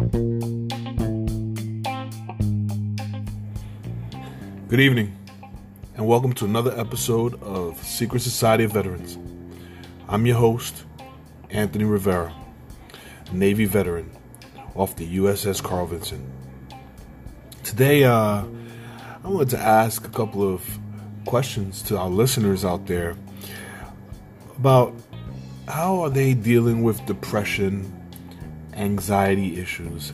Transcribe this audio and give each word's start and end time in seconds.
Good 0.00 0.08
evening, 4.80 5.14
and 5.94 6.06
welcome 6.06 6.32
to 6.34 6.44
another 6.46 6.72
episode 6.80 7.34
of 7.42 7.76
Secret 7.84 8.20
Society 8.20 8.64
of 8.64 8.72
Veterans. 8.72 9.18
I'm 10.08 10.24
your 10.24 10.38
host, 10.38 10.86
Anthony 11.50 11.84
Rivera, 11.84 12.34
Navy 13.30 13.66
veteran 13.66 14.10
off 14.74 14.96
the 14.96 15.18
USS 15.18 15.62
Carl 15.62 15.84
Vinson. 15.84 16.32
Today, 17.62 18.04
uh, 18.04 18.44
I 19.22 19.28
wanted 19.28 19.50
to 19.50 19.58
ask 19.58 20.06
a 20.06 20.10
couple 20.10 20.50
of 20.50 20.78
questions 21.26 21.82
to 21.82 21.98
our 21.98 22.08
listeners 22.08 22.64
out 22.64 22.86
there 22.86 23.18
about 24.56 24.94
how 25.68 26.00
are 26.00 26.08
they 26.08 26.32
dealing 26.32 26.84
with 26.84 27.04
depression, 27.04 27.99
anxiety 28.74 29.60
issues. 29.60 30.12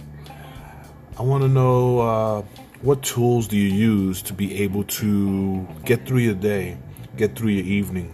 I 1.18 1.22
want 1.22 1.42
to 1.42 1.48
know. 1.48 1.98
Uh, 2.00 2.42
what 2.82 3.02
tools 3.02 3.48
do 3.48 3.56
you 3.56 3.72
use 3.72 4.20
to 4.22 4.34
be 4.34 4.62
able 4.62 4.84
to 4.84 5.66
get 5.84 6.06
through 6.06 6.18
your 6.18 6.34
day, 6.34 6.76
get 7.16 7.34
through 7.34 7.50
your 7.50 7.64
evening, 7.64 8.12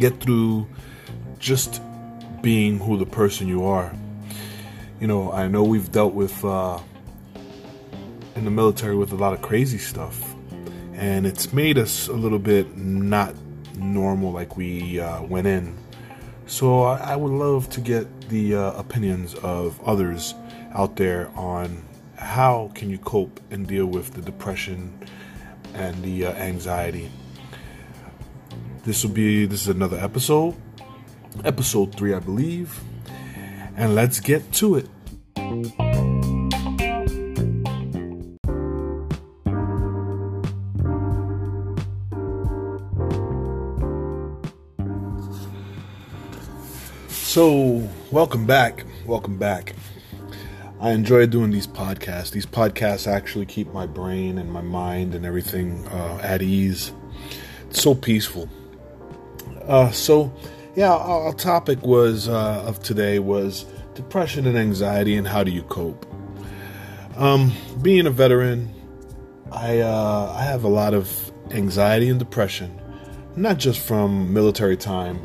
get 0.00 0.18
through 0.20 0.66
just 1.38 1.82
being 2.40 2.78
who 2.78 2.96
the 2.96 3.06
person 3.06 3.46
you 3.46 3.64
are? 3.66 3.94
You 4.98 5.06
know, 5.06 5.30
I 5.30 5.46
know 5.46 5.62
we've 5.62 5.92
dealt 5.92 6.14
with 6.14 6.42
uh, 6.44 6.80
in 8.34 8.44
the 8.44 8.50
military 8.50 8.96
with 8.96 9.12
a 9.12 9.16
lot 9.16 9.34
of 9.34 9.42
crazy 9.42 9.78
stuff, 9.78 10.34
and 10.94 11.26
it's 11.26 11.52
made 11.52 11.76
us 11.76 12.08
a 12.08 12.14
little 12.14 12.38
bit 12.38 12.76
not 12.76 13.34
normal 13.76 14.32
like 14.32 14.56
we 14.56 14.98
uh, 14.98 15.22
went 15.22 15.46
in. 15.46 15.76
So 16.48 16.84
I, 16.84 17.14
would 17.14 17.30
love 17.30 17.68
to 17.70 17.80
get 17.82 18.30
the 18.30 18.54
uh, 18.54 18.72
opinions 18.72 19.34
of 19.34 19.78
others 19.86 20.34
out 20.72 20.96
there 20.96 21.30
on 21.36 21.84
how 22.16 22.72
can 22.74 22.88
you 22.88 22.96
cope 22.96 23.38
and 23.50 23.66
deal 23.66 23.84
with 23.84 24.14
the 24.14 24.22
depression 24.22 24.98
and 25.74 26.02
the 26.02 26.24
uh, 26.24 26.32
anxiety. 26.32 27.10
This 28.82 29.04
will 29.04 29.10
be 29.10 29.44
this 29.44 29.60
is 29.60 29.68
another 29.68 29.98
episode, 29.98 30.56
episode 31.44 31.94
three, 31.94 32.14
I 32.14 32.18
believe, 32.18 32.80
and 33.76 33.94
let's 33.94 34.18
get 34.18 34.50
to 34.54 34.76
it. 34.76 34.88
So, 47.38 47.88
welcome 48.10 48.46
back. 48.46 48.84
Welcome 49.06 49.38
back. 49.38 49.76
I 50.80 50.90
enjoy 50.90 51.24
doing 51.26 51.52
these 51.52 51.68
podcasts. 51.68 52.32
These 52.32 52.46
podcasts 52.46 53.06
actually 53.06 53.46
keep 53.46 53.72
my 53.72 53.86
brain 53.86 54.38
and 54.38 54.50
my 54.50 54.60
mind 54.60 55.14
and 55.14 55.24
everything 55.24 55.86
uh, 55.86 56.18
at 56.20 56.42
ease. 56.42 56.90
It's 57.70 57.80
so 57.80 57.94
peaceful. 57.94 58.48
Uh, 59.68 59.92
so, 59.92 60.34
yeah, 60.74 60.90
our, 60.90 61.26
our 61.26 61.32
topic 61.32 61.80
was 61.82 62.28
uh, 62.28 62.64
of 62.66 62.82
today 62.82 63.20
was 63.20 63.66
depression 63.94 64.44
and 64.48 64.58
anxiety 64.58 65.14
and 65.14 65.28
how 65.28 65.44
do 65.44 65.52
you 65.52 65.62
cope. 65.62 66.06
Um, 67.16 67.52
being 67.80 68.08
a 68.08 68.10
veteran, 68.10 68.74
I 69.52 69.78
uh, 69.78 70.34
I 70.36 70.42
have 70.42 70.64
a 70.64 70.68
lot 70.68 70.92
of 70.92 71.30
anxiety 71.52 72.08
and 72.08 72.18
depression, 72.18 72.80
not 73.36 73.58
just 73.58 73.78
from 73.78 74.34
military 74.34 74.76
time, 74.76 75.24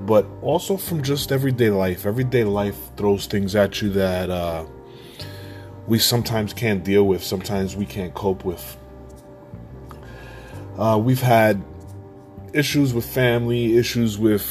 but 0.00 0.26
also 0.42 0.76
from 0.76 1.02
just 1.02 1.32
everyday 1.32 1.70
life. 1.70 2.06
Everyday 2.06 2.44
life 2.44 2.76
throws 2.96 3.26
things 3.26 3.54
at 3.54 3.80
you 3.80 3.90
that 3.90 4.30
uh, 4.30 4.64
we 5.86 5.98
sometimes 5.98 6.52
can't 6.52 6.84
deal 6.84 7.04
with, 7.04 7.22
sometimes 7.22 7.76
we 7.76 7.86
can't 7.86 8.14
cope 8.14 8.44
with. 8.44 8.76
Uh, 10.78 11.00
we've 11.02 11.22
had 11.22 11.62
issues 12.52 12.92
with 12.92 13.06
family, 13.06 13.76
issues 13.76 14.18
with 14.18 14.44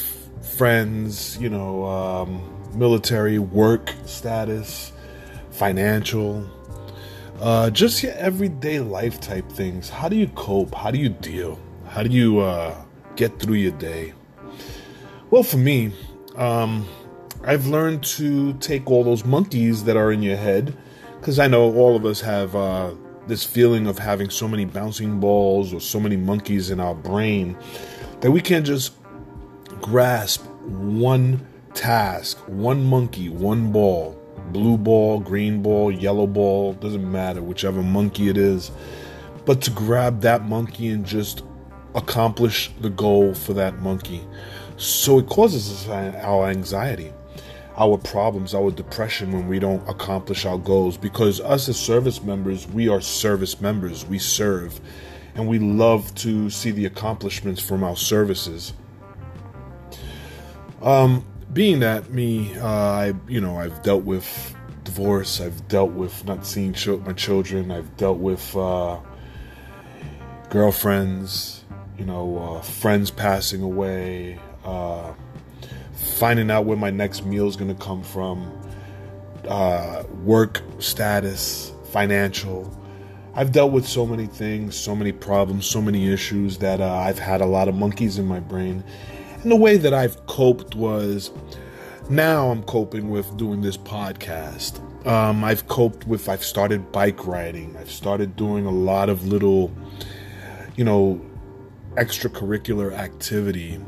friends, 0.56 1.38
you 1.38 1.48
know, 1.48 1.84
um, 1.84 2.78
military 2.78 3.38
work 3.38 3.92
status, 4.06 4.92
financial, 5.50 6.48
uh, 7.40 7.70
just 7.70 8.02
your 8.02 8.12
everyday 8.12 8.80
life 8.80 9.20
type 9.20 9.50
things. 9.52 9.88
How 9.88 10.08
do 10.08 10.16
you 10.16 10.28
cope? 10.28 10.74
How 10.74 10.90
do 10.90 10.98
you 10.98 11.10
deal? 11.10 11.58
How 11.88 12.02
do 12.02 12.10
you 12.10 12.40
uh, 12.40 12.74
get 13.14 13.38
through 13.38 13.56
your 13.56 13.72
day? 13.72 14.14
Well, 15.36 15.42
for 15.42 15.58
me, 15.58 15.92
um, 16.36 16.88
I've 17.44 17.66
learned 17.66 18.02
to 18.04 18.54
take 18.54 18.90
all 18.90 19.04
those 19.04 19.22
monkeys 19.26 19.84
that 19.84 19.94
are 19.94 20.10
in 20.10 20.22
your 20.22 20.38
head 20.38 20.74
because 21.20 21.38
I 21.38 21.46
know 21.46 21.74
all 21.74 21.94
of 21.94 22.06
us 22.06 22.22
have 22.22 22.56
uh, 22.56 22.94
this 23.26 23.44
feeling 23.44 23.86
of 23.86 23.98
having 23.98 24.30
so 24.30 24.48
many 24.48 24.64
bouncing 24.64 25.20
balls 25.20 25.74
or 25.74 25.80
so 25.82 26.00
many 26.00 26.16
monkeys 26.16 26.70
in 26.70 26.80
our 26.80 26.94
brain 26.94 27.54
that 28.22 28.30
we 28.30 28.40
can't 28.40 28.64
just 28.64 28.94
grasp 29.82 30.42
one 30.64 31.46
task, 31.74 32.38
one 32.46 32.82
monkey, 32.86 33.28
one 33.28 33.72
ball, 33.72 34.18
blue 34.52 34.78
ball, 34.78 35.20
green 35.20 35.60
ball, 35.60 35.92
yellow 35.92 36.26
ball, 36.26 36.72
doesn't 36.72 37.12
matter, 37.12 37.42
whichever 37.42 37.82
monkey 37.82 38.30
it 38.30 38.38
is, 38.38 38.70
but 39.44 39.60
to 39.60 39.70
grab 39.70 40.22
that 40.22 40.48
monkey 40.48 40.88
and 40.88 41.04
just 41.04 41.42
accomplish 41.94 42.70
the 42.80 42.88
goal 42.88 43.34
for 43.34 43.52
that 43.52 43.80
monkey. 43.80 44.26
So 44.76 45.18
it 45.18 45.26
causes 45.26 45.88
us 45.88 45.88
our 45.88 46.48
anxiety 46.48 47.12
our 47.76 47.98
problems, 47.98 48.54
our 48.54 48.70
depression 48.70 49.32
when 49.32 49.48
we 49.48 49.58
don't 49.58 49.86
accomplish 49.88 50.46
our 50.46 50.58
goals. 50.58 50.96
Because 50.96 51.40
us 51.40 51.68
as 51.68 51.78
service 51.78 52.22
members, 52.22 52.66
we 52.66 52.88
are 52.88 53.00
service 53.00 53.60
members. 53.60 54.06
We 54.06 54.18
serve. 54.18 54.80
And 55.34 55.46
we 55.46 55.58
love 55.58 56.14
to 56.16 56.48
see 56.48 56.70
the 56.70 56.86
accomplishments 56.86 57.60
from 57.60 57.84
our 57.84 57.96
services. 57.96 58.72
Um, 60.80 61.24
being 61.52 61.80
that 61.80 62.10
me, 62.10 62.56
uh, 62.58 62.66
I 62.66 63.14
you 63.28 63.40
know 63.40 63.58
I've 63.58 63.82
dealt 63.82 64.04
with 64.04 64.54
divorce. 64.84 65.40
I've 65.40 65.68
dealt 65.68 65.92
with 65.92 66.24
not 66.24 66.46
seeing 66.46 66.74
my 67.04 67.12
children. 67.12 67.70
I've 67.70 67.96
dealt 67.96 68.18
with 68.18 68.56
uh, 68.56 68.98
girlfriends. 70.48 71.64
You 71.98 72.04
know, 72.04 72.38
uh, 72.38 72.62
friends 72.62 73.10
passing 73.10 73.62
away. 73.62 74.38
Uh, 74.66 75.14
finding 75.94 76.50
out 76.50 76.64
where 76.64 76.76
my 76.76 76.90
next 76.90 77.24
meal 77.24 77.46
is 77.46 77.56
going 77.56 77.74
to 77.74 77.82
come 77.82 78.02
from, 78.02 78.50
uh, 79.48 80.02
work 80.24 80.62
status, 80.78 81.72
financial. 81.92 82.72
I've 83.34 83.52
dealt 83.52 83.72
with 83.72 83.86
so 83.86 84.06
many 84.06 84.26
things, 84.26 84.76
so 84.76 84.96
many 84.96 85.12
problems, 85.12 85.66
so 85.66 85.80
many 85.80 86.10
issues 86.12 86.58
that 86.58 86.80
uh, 86.80 86.90
I've 86.90 87.18
had 87.18 87.40
a 87.40 87.46
lot 87.46 87.68
of 87.68 87.74
monkeys 87.74 88.18
in 88.18 88.26
my 88.26 88.40
brain. 88.40 88.82
And 89.42 89.52
the 89.52 89.56
way 89.56 89.76
that 89.76 89.94
I've 89.94 90.26
coped 90.26 90.74
was 90.74 91.30
now 92.08 92.50
I'm 92.50 92.62
coping 92.62 93.10
with 93.10 93.36
doing 93.36 93.60
this 93.60 93.76
podcast. 93.76 94.80
Um, 95.06 95.44
I've 95.44 95.68
coped 95.68 96.06
with, 96.06 96.28
I've 96.28 96.44
started 96.44 96.90
bike 96.92 97.26
riding. 97.26 97.76
I've 97.76 97.90
started 97.90 98.36
doing 98.36 98.66
a 98.66 98.70
lot 98.70 99.08
of 99.08 99.26
little, 99.26 99.70
you 100.76 100.84
know, 100.84 101.20
extracurricular 101.94 102.92
activity 102.92 103.80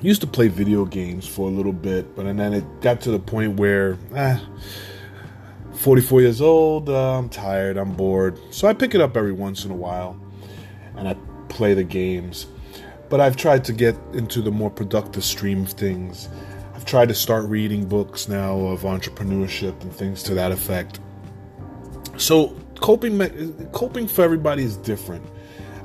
used 0.00 0.20
to 0.20 0.26
play 0.26 0.48
video 0.48 0.84
games 0.84 1.26
for 1.26 1.48
a 1.48 1.50
little 1.50 1.72
bit, 1.72 2.14
but 2.14 2.26
and 2.26 2.38
then 2.38 2.52
it 2.52 2.64
got 2.80 3.00
to 3.02 3.10
the 3.10 3.18
point 3.18 3.58
where, 3.58 3.98
eh, 4.14 4.38
44 5.74 6.20
years 6.20 6.40
old, 6.40 6.88
uh, 6.88 7.18
I'm 7.18 7.28
tired, 7.28 7.76
I'm 7.76 7.92
bored. 7.92 8.38
So 8.50 8.68
I 8.68 8.74
pick 8.74 8.94
it 8.94 9.00
up 9.00 9.16
every 9.16 9.32
once 9.32 9.64
in 9.64 9.70
a 9.70 9.76
while 9.76 10.20
and 10.96 11.08
I 11.08 11.14
play 11.48 11.74
the 11.74 11.84
games. 11.84 12.46
But 13.08 13.20
I've 13.20 13.36
tried 13.36 13.64
to 13.66 13.72
get 13.72 13.96
into 14.12 14.42
the 14.42 14.50
more 14.50 14.70
productive 14.70 15.24
stream 15.24 15.62
of 15.62 15.70
things. 15.70 16.28
I've 16.74 16.84
tried 16.84 17.08
to 17.08 17.14
start 17.14 17.44
reading 17.44 17.86
books 17.86 18.28
now 18.28 18.58
of 18.58 18.82
entrepreneurship 18.82 19.80
and 19.82 19.92
things 19.92 20.22
to 20.24 20.34
that 20.34 20.52
effect. 20.52 21.00
So 22.16 22.56
coping 22.80 23.18
coping 23.72 24.08
for 24.08 24.22
everybody 24.22 24.64
is 24.64 24.76
different. 24.76 25.24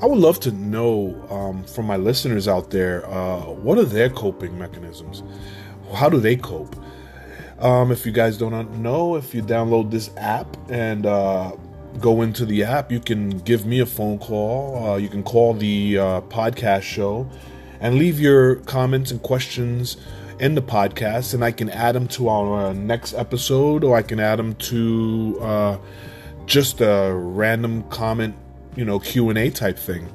I 0.03 0.05
would 0.05 0.19
love 0.19 0.41
to 0.41 0.51
know 0.51 1.15
um, 1.29 1.63
from 1.63 1.85
my 1.85 1.95
listeners 1.95 2.45
out 2.45 2.71
there 2.71 3.09
uh, 3.09 3.39
what 3.39 3.77
are 3.77 3.85
their 3.85 4.09
coping 4.09 4.59
mechanisms? 4.59 5.23
How 5.94 6.09
do 6.09 6.19
they 6.19 6.35
cope? 6.35 6.75
Um, 7.59 7.89
if 7.89 8.05
you 8.05 8.11
guys 8.11 8.38
don't 8.38 8.69
know, 8.81 9.15
if 9.15 9.33
you 9.33 9.41
download 9.41 9.91
this 9.91 10.09
app 10.17 10.57
and 10.69 11.05
uh, 11.05 11.53
go 12.01 12.21
into 12.21 12.45
the 12.45 12.65
app, 12.65 12.91
you 12.91 13.00
can 13.00 13.29
give 13.29 13.65
me 13.65 13.79
a 13.79 13.85
phone 13.85 14.19
call. 14.19 14.85
Uh, 14.85 14.97
you 14.97 15.07
can 15.07 15.23
call 15.23 15.53
the 15.53 15.97
uh, 15.97 16.21
podcast 16.23 16.81
show 16.81 17.25
and 17.79 17.95
leave 17.95 18.19
your 18.19 18.55
comments 18.55 19.09
and 19.09 19.21
questions 19.21 19.95
in 20.38 20.53
the 20.53 20.61
podcast, 20.61 21.33
and 21.33 21.45
I 21.45 21.53
can 21.53 21.69
add 21.69 21.95
them 21.95 22.09
to 22.09 22.27
our 22.27 22.73
next 22.73 23.13
episode, 23.13 23.85
or 23.85 23.95
I 23.95 24.01
can 24.01 24.19
add 24.19 24.38
them 24.38 24.55
to 24.55 25.38
uh, 25.39 25.77
just 26.45 26.81
a 26.81 27.13
random 27.15 27.83
comment 27.83 28.35
you 28.75 28.86
know 28.86 29.00
q&a 29.00 29.50
type 29.50 29.78
thing 29.78 30.10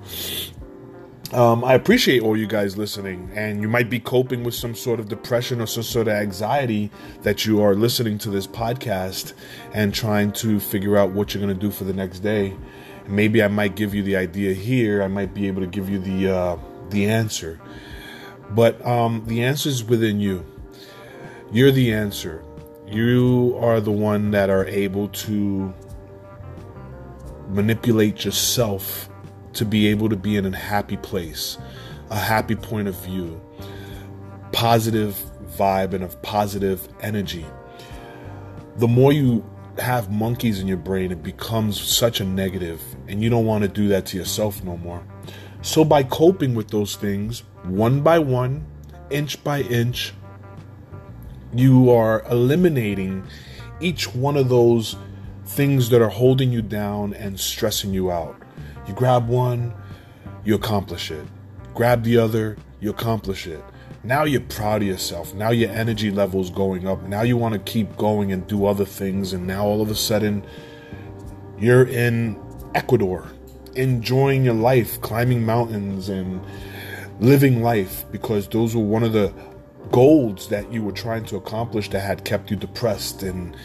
um, 1.32 1.62
I 1.62 1.74
appreciate 1.74 2.22
all 2.22 2.38
you 2.38 2.46
guys 2.46 2.78
listening, 2.78 3.30
and 3.34 3.60
you 3.60 3.68
might 3.68 3.90
be 3.90 4.00
coping 4.00 4.44
with 4.44 4.54
some 4.54 4.74
sort 4.74 4.98
of 4.98 5.08
depression 5.08 5.60
or 5.60 5.66
some 5.66 5.82
sort 5.82 6.08
of 6.08 6.14
anxiety 6.14 6.90
that 7.20 7.44
you 7.44 7.60
are 7.60 7.74
listening 7.74 8.16
to 8.18 8.30
this 8.30 8.46
podcast 8.46 9.34
and 9.74 9.92
trying 9.92 10.32
to 10.32 10.58
figure 10.58 10.96
out 10.96 11.10
what 11.10 11.34
you're 11.34 11.42
going 11.42 11.54
to 11.54 11.60
do 11.60 11.70
for 11.70 11.84
the 11.84 11.92
next 11.92 12.20
day. 12.20 12.56
Maybe 13.06 13.42
I 13.42 13.48
might 13.48 13.76
give 13.76 13.94
you 13.94 14.02
the 14.02 14.16
idea 14.16 14.54
here. 14.54 15.02
I 15.02 15.08
might 15.08 15.34
be 15.34 15.46
able 15.48 15.60
to 15.60 15.66
give 15.66 15.90
you 15.90 15.98
the 15.98 16.34
uh, 16.34 16.56
the 16.88 17.06
answer, 17.06 17.60
but 18.50 18.84
um, 18.86 19.22
the 19.26 19.42
answer 19.44 19.68
is 19.68 19.84
within 19.84 20.20
you. 20.20 20.46
You're 21.52 21.72
the 21.72 21.92
answer. 21.92 22.42
You 22.86 23.58
are 23.60 23.82
the 23.82 23.92
one 23.92 24.30
that 24.30 24.48
are 24.48 24.64
able 24.64 25.08
to 25.08 25.74
manipulate 27.48 28.24
yourself 28.24 29.08
to 29.54 29.64
be 29.64 29.88
able 29.88 30.08
to 30.08 30.16
be 30.16 30.36
in 30.36 30.46
a 30.46 30.56
happy 30.56 30.96
place, 30.96 31.58
a 32.10 32.18
happy 32.18 32.54
point 32.54 32.88
of 32.88 32.94
view, 33.04 33.40
positive 34.52 35.16
vibe, 35.56 35.92
and 35.94 36.04
of 36.04 36.20
positive 36.22 36.88
energy. 37.00 37.46
The 38.76 38.88
more 38.88 39.12
you 39.12 39.44
have 39.78 40.10
monkeys 40.10 40.60
in 40.60 40.68
your 40.68 40.76
brain, 40.76 41.10
it 41.10 41.22
becomes 41.22 41.80
such 41.80 42.20
a 42.20 42.24
negative, 42.24 42.80
and 43.08 43.22
you 43.22 43.30
don't 43.30 43.46
want 43.46 43.62
to 43.62 43.68
do 43.68 43.88
that 43.88 44.06
to 44.06 44.16
yourself 44.16 44.62
no 44.62 44.76
more. 44.76 45.02
So, 45.62 45.84
by 45.84 46.04
coping 46.04 46.54
with 46.54 46.68
those 46.68 46.96
things, 46.96 47.42
one 47.64 48.02
by 48.02 48.18
one, 48.18 48.64
inch 49.10 49.42
by 49.42 49.62
inch, 49.62 50.14
you 51.54 51.90
are 51.90 52.24
eliminating 52.30 53.26
each 53.80 54.14
one 54.14 54.36
of 54.36 54.48
those 54.48 54.96
things 55.48 55.88
that 55.88 56.02
are 56.02 56.10
holding 56.10 56.52
you 56.52 56.60
down 56.60 57.14
and 57.14 57.40
stressing 57.40 57.94
you 57.94 58.12
out. 58.12 58.36
You 58.86 58.92
grab 58.92 59.28
one, 59.28 59.72
you 60.44 60.54
accomplish 60.54 61.10
it. 61.10 61.26
Grab 61.74 62.04
the 62.04 62.18
other, 62.18 62.58
you 62.80 62.90
accomplish 62.90 63.46
it. 63.46 63.64
Now 64.04 64.24
you're 64.24 64.42
proud 64.42 64.82
of 64.82 64.88
yourself. 64.88 65.34
Now 65.34 65.50
your 65.50 65.70
energy 65.70 66.10
level's 66.10 66.50
going 66.50 66.86
up. 66.86 67.02
Now 67.04 67.22
you 67.22 67.36
want 67.38 67.54
to 67.54 67.60
keep 67.60 67.96
going 67.96 68.30
and 68.30 68.46
do 68.46 68.66
other 68.66 68.84
things. 68.84 69.32
And 69.32 69.46
now 69.46 69.64
all 69.64 69.80
of 69.80 69.90
a 69.90 69.94
sudden, 69.94 70.44
you're 71.58 71.86
in 71.86 72.38
Ecuador, 72.74 73.26
enjoying 73.74 74.44
your 74.44 74.54
life, 74.54 75.00
climbing 75.00 75.44
mountains 75.44 76.10
and 76.10 76.42
living 77.20 77.62
life 77.62 78.04
because 78.12 78.48
those 78.48 78.76
were 78.76 78.84
one 78.84 79.02
of 79.02 79.14
the 79.14 79.32
goals 79.90 80.48
that 80.48 80.70
you 80.70 80.82
were 80.82 80.92
trying 80.92 81.24
to 81.24 81.36
accomplish 81.36 81.88
that 81.90 82.00
had 82.00 82.24
kept 82.24 82.50
you 82.50 82.56
depressed 82.56 83.22
and 83.22 83.56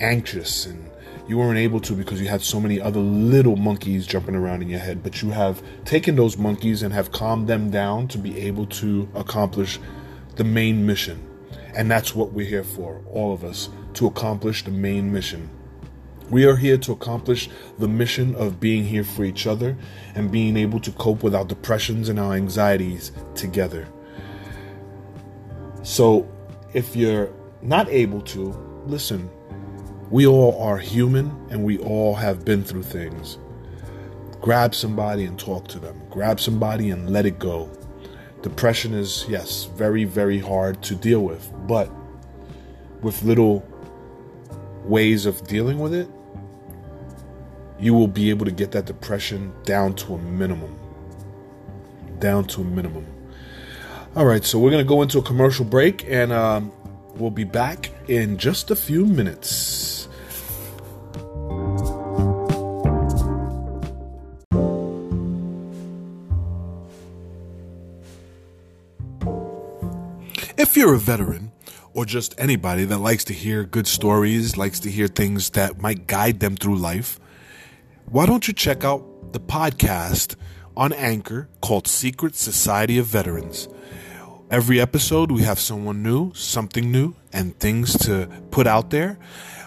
anxious 0.00 0.66
and 0.66 0.89
you 1.30 1.38
weren't 1.38 1.58
able 1.58 1.78
to 1.78 1.92
because 1.92 2.20
you 2.20 2.26
had 2.26 2.42
so 2.42 2.58
many 2.58 2.80
other 2.80 2.98
little 2.98 3.54
monkeys 3.54 4.04
jumping 4.04 4.34
around 4.34 4.62
in 4.62 4.68
your 4.68 4.80
head. 4.80 5.00
But 5.00 5.22
you 5.22 5.30
have 5.30 5.62
taken 5.84 6.16
those 6.16 6.36
monkeys 6.36 6.82
and 6.82 6.92
have 6.92 7.12
calmed 7.12 7.46
them 7.46 7.70
down 7.70 8.08
to 8.08 8.18
be 8.18 8.36
able 8.40 8.66
to 8.66 9.08
accomplish 9.14 9.78
the 10.34 10.42
main 10.42 10.84
mission. 10.84 11.24
And 11.76 11.88
that's 11.88 12.16
what 12.16 12.32
we're 12.32 12.48
here 12.48 12.64
for, 12.64 13.00
all 13.12 13.32
of 13.32 13.44
us, 13.44 13.68
to 13.94 14.08
accomplish 14.08 14.64
the 14.64 14.72
main 14.72 15.12
mission. 15.12 15.48
We 16.30 16.46
are 16.46 16.56
here 16.56 16.78
to 16.78 16.90
accomplish 16.90 17.48
the 17.78 17.86
mission 17.86 18.34
of 18.34 18.58
being 18.58 18.84
here 18.84 19.04
for 19.04 19.24
each 19.24 19.46
other 19.46 19.76
and 20.16 20.32
being 20.32 20.56
able 20.56 20.80
to 20.80 20.90
cope 20.90 21.22
with 21.22 21.36
our 21.36 21.44
depressions 21.44 22.08
and 22.08 22.18
our 22.18 22.34
anxieties 22.34 23.12
together. 23.36 23.86
So, 25.84 26.28
if 26.74 26.96
you're 26.96 27.32
not 27.62 27.88
able 27.88 28.20
to, 28.22 28.82
listen, 28.86 29.30
we 30.10 30.26
all 30.26 30.60
are 30.60 30.78
human 30.78 31.26
and 31.50 31.64
we 31.64 31.78
all 31.78 32.14
have 32.14 32.44
been 32.44 32.64
through 32.64 32.82
things. 32.82 33.38
Grab 34.40 34.74
somebody 34.74 35.24
and 35.24 35.38
talk 35.38 35.68
to 35.68 35.78
them. 35.78 36.00
Grab 36.10 36.40
somebody 36.40 36.90
and 36.90 37.10
let 37.10 37.26
it 37.26 37.38
go. 37.38 37.70
Depression 38.42 38.94
is, 38.94 39.26
yes, 39.28 39.66
very, 39.76 40.04
very 40.04 40.38
hard 40.38 40.82
to 40.82 40.94
deal 40.94 41.20
with, 41.20 41.52
but 41.66 41.90
with 43.02 43.22
little 43.22 43.64
ways 44.84 45.26
of 45.26 45.46
dealing 45.46 45.78
with 45.78 45.94
it, 45.94 46.08
you 47.78 47.94
will 47.94 48.08
be 48.08 48.30
able 48.30 48.44
to 48.46 48.50
get 48.50 48.72
that 48.72 48.86
depression 48.86 49.52
down 49.64 49.94
to 49.94 50.14
a 50.14 50.18
minimum. 50.18 50.76
Down 52.18 52.44
to 52.48 52.62
a 52.62 52.64
minimum. 52.64 53.06
All 54.16 54.26
right, 54.26 54.44
so 54.44 54.58
we're 54.58 54.70
going 54.70 54.84
to 54.84 54.88
go 54.88 55.02
into 55.02 55.18
a 55.18 55.22
commercial 55.22 55.64
break 55.64 56.04
and 56.08 56.32
um, 56.32 56.72
we'll 57.14 57.30
be 57.30 57.44
back 57.44 57.90
in 58.08 58.38
just 58.38 58.70
a 58.70 58.76
few 58.76 59.06
minutes. 59.06 59.99
You're 70.80 70.94
a 70.94 70.98
veteran, 70.98 71.52
or 71.92 72.06
just 72.06 72.34
anybody 72.38 72.86
that 72.86 72.96
likes 72.96 73.22
to 73.24 73.34
hear 73.34 73.64
good 73.64 73.86
stories, 73.86 74.56
likes 74.56 74.80
to 74.80 74.90
hear 74.90 75.06
things 75.08 75.50
that 75.50 75.78
might 75.78 76.06
guide 76.06 76.40
them 76.40 76.56
through 76.56 76.76
life, 76.76 77.20
why 78.06 78.24
don't 78.24 78.48
you 78.48 78.54
check 78.54 78.82
out 78.82 79.34
the 79.34 79.40
podcast 79.40 80.36
on 80.78 80.94
Anchor 80.94 81.50
called 81.60 81.86
Secret 81.86 82.34
Society 82.34 82.96
of 82.96 83.04
Veterans? 83.04 83.68
Every 84.50 84.80
episode, 84.80 85.30
we 85.30 85.42
have 85.42 85.58
someone 85.58 86.02
new, 86.02 86.32
something 86.32 86.90
new, 86.90 87.14
and 87.30 87.60
things 87.60 87.94
to 88.06 88.30
put 88.50 88.66
out 88.66 88.88
there. 88.88 89.18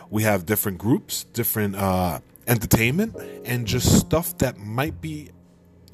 We 0.09 0.23
have 0.23 0.47
different 0.47 0.79
groups, 0.79 1.25
different 1.25 1.75
uh, 1.75 2.21
entertainment, 2.47 3.15
and 3.45 3.67
just 3.67 3.99
stuff 3.99 4.35
that 4.39 4.57
might 4.57 4.99
be 4.99 5.29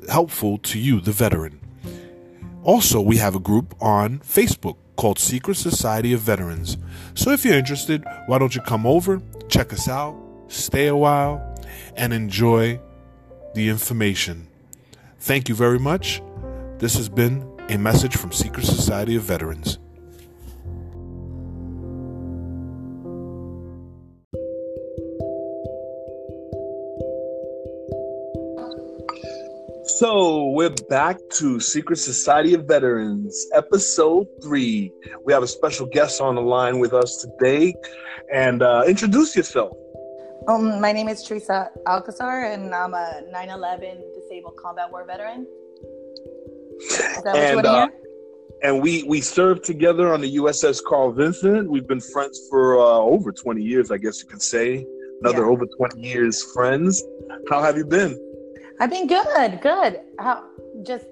helpful 0.07 0.59
to 0.59 0.79
you, 0.79 1.01
the 1.01 1.11
veteran. 1.11 1.59
Also, 2.63 3.01
we 3.01 3.17
have 3.17 3.35
a 3.35 3.39
group 3.39 3.75
on 3.81 4.19
Facebook 4.19 4.77
called 4.99 5.17
Secret 5.17 5.55
Society 5.55 6.11
of 6.11 6.19
Veterans. 6.19 6.77
So 7.13 7.31
if 7.31 7.45
you're 7.45 7.53
interested, 7.57 8.03
why 8.25 8.37
don't 8.37 8.53
you 8.53 8.59
come 8.59 8.85
over, 8.85 9.21
check 9.47 9.71
us 9.71 9.87
out, 9.87 10.13
stay 10.49 10.87
a 10.87 10.95
while, 10.95 11.55
and 11.95 12.11
enjoy 12.11 12.81
the 13.53 13.69
information. 13.69 14.49
Thank 15.17 15.47
you 15.47 15.55
very 15.55 15.79
much. 15.79 16.21
This 16.79 16.95
has 16.95 17.07
been 17.07 17.49
a 17.69 17.77
message 17.77 18.17
from 18.17 18.33
Secret 18.33 18.65
Society 18.65 19.15
of 19.15 19.23
Veterans. 19.23 19.79
So 29.99 30.51
we're 30.51 30.73
back 30.87 31.17
to 31.39 31.59
Secret 31.59 31.97
Society 31.97 32.53
of 32.53 32.63
Veterans, 32.63 33.47
episode 33.53 34.27
three. 34.41 34.93
We 35.25 35.33
have 35.33 35.43
a 35.43 35.47
special 35.47 35.87
guest 35.87 36.21
on 36.21 36.35
the 36.35 36.41
line 36.41 36.79
with 36.79 36.93
us 36.93 37.17
today, 37.17 37.75
and 38.33 38.63
uh, 38.63 38.83
introduce 38.87 39.35
yourself. 39.35 39.75
Um, 40.47 40.79
my 40.79 40.93
name 40.93 41.09
is 41.09 41.21
Teresa 41.21 41.69
Alcazar, 41.85 42.45
and 42.45 42.73
I'm 42.73 42.93
a 42.93 43.23
9/11 43.29 44.13
disabled 44.15 44.55
combat 44.55 44.89
war 44.89 45.05
veteran. 45.05 45.45
and 47.25 47.65
uh, 47.65 47.89
and 48.63 48.81
we 48.81 49.03
we 49.03 49.19
served 49.19 49.65
together 49.65 50.13
on 50.13 50.21
the 50.21 50.37
USS 50.37 50.81
Carl 50.81 51.11
Vinson. 51.11 51.69
We've 51.69 51.87
been 51.87 51.99
friends 51.99 52.39
for 52.49 52.79
uh, 52.79 52.99
over 52.99 53.33
20 53.33 53.61
years, 53.61 53.91
I 53.91 53.97
guess 53.97 54.23
you 54.23 54.29
could 54.29 54.41
say. 54.41 54.85
Another 55.19 55.43
yeah. 55.43 55.51
over 55.51 55.65
20 55.65 55.99
years 55.99 56.41
friends. 56.53 57.03
How 57.49 57.61
have 57.61 57.75
you 57.75 57.85
been? 57.85 58.28
I've 58.79 58.89
been 58.89 59.07
good, 59.07 59.59
good. 59.61 59.99
How 60.19 60.45
just 60.83 61.05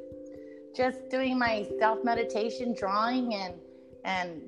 just 0.76 1.10
doing 1.10 1.38
my 1.38 1.68
self 1.80 2.00
meditation, 2.04 2.74
drawing, 2.78 3.34
and 3.34 3.56
and 4.06 4.42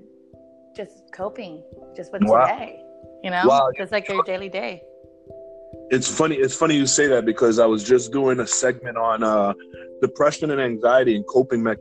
just 0.75 1.11
coping, 1.13 1.61
just 1.95 2.13
with 2.13 2.21
wow. 2.23 2.45
today. 2.45 2.81
You 3.23 3.31
know, 3.31 3.43
wow. 3.45 3.69
just 3.77 3.91
like 3.91 4.07
your 4.07 4.23
daily 4.23 4.47
day. 4.47 4.81
It's 5.89 6.09
funny. 6.09 6.35
It's 6.35 6.55
funny 6.55 6.75
you 6.75 6.87
say 6.87 7.07
that 7.07 7.25
because 7.25 7.59
I 7.59 7.65
was 7.65 7.83
just 7.83 8.13
doing 8.13 8.39
a 8.39 8.47
segment 8.47 8.97
on 8.97 9.21
uh, 9.23 9.53
depression 10.01 10.51
and 10.51 10.61
anxiety 10.61 11.17
and 11.17 11.27
coping 11.27 11.61
me- 11.61 11.75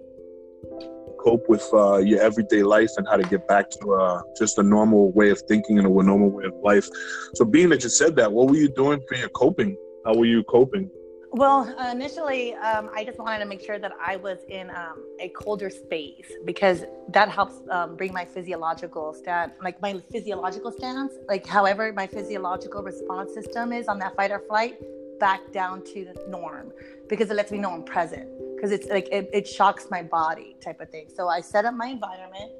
cope 1.21 1.49
with 1.49 1.69
uh, 1.73 1.99
your 1.99 2.21
everyday 2.21 2.65
life 2.65 2.91
and 2.97 3.07
how 3.07 3.17
to 3.17 3.23
get 3.23 3.47
back 3.47 3.71
to 3.71 3.93
uh, 3.95 4.23
just 4.37 4.59
a 4.59 4.63
normal 4.63 5.13
way 5.13 5.31
of 5.31 5.41
thinking 5.43 5.79
and 5.79 5.87
a 5.87 5.91
normal 5.91 6.31
way 6.31 6.47
of 6.47 6.55
life. 6.65 6.89
So, 7.35 7.45
being 7.45 7.69
that 7.69 7.85
you 7.85 7.91
said 7.91 8.17
that, 8.17 8.33
what 8.33 8.49
were 8.49 8.57
you 8.57 8.69
doing 8.69 9.01
for 9.09 9.15
your 9.15 9.29
coping? 9.29 9.77
How 10.05 10.15
were 10.15 10.27
you 10.27 10.43
coping? 10.45 10.91
Well, 11.31 11.69
initially, 11.91 12.55
um, 12.55 12.91
I 12.95 13.05
just 13.05 13.19
wanted 13.19 13.41
to 13.41 13.45
make 13.45 13.61
sure 13.61 13.79
that 13.79 13.93
I 14.05 14.17
was 14.17 14.39
in 14.49 14.71
um, 14.71 15.05
a 15.21 15.29
colder 15.29 15.69
space 15.69 16.33
because 16.45 16.85
that 17.11 17.29
helps 17.29 17.57
um, 17.71 17.97
bring 17.97 18.15
my 18.15 18.25
physiological 18.25 19.13
stand, 19.13 19.53
like 19.63 19.81
my 19.83 20.01
physiological 20.11 20.73
stance, 20.73 21.13
like 21.29 21.47
however 21.47 21.93
my 21.93 22.07
physiological 22.07 22.83
response 22.83 23.35
system 23.35 23.75
is 23.75 23.89
on 23.89 23.99
that 23.99 24.17
fight 24.17 24.31
or 24.31 24.41
flight, 24.41 24.81
back 25.21 25.41
down 25.53 25.85
to 25.85 26.05
the 26.05 26.25
norm 26.29 26.73
because 27.09 27.31
it 27.31 27.35
lets 27.35 27.51
me 27.51 27.59
know 27.59 27.73
I'm 27.73 27.85
present 27.85 28.29
because 28.55 28.71
it's 28.71 28.87
like 28.89 29.09
it, 29.11 29.29
it, 29.33 29.47
shocks 29.47 29.89
my 29.91 30.03
body 30.03 30.57
type 30.61 30.81
of 30.81 30.91
thing. 30.91 31.09
So 31.15 31.29
I 31.29 31.41
set 31.41 31.65
up 31.65 31.75
my 31.75 31.89
environment. 31.89 32.53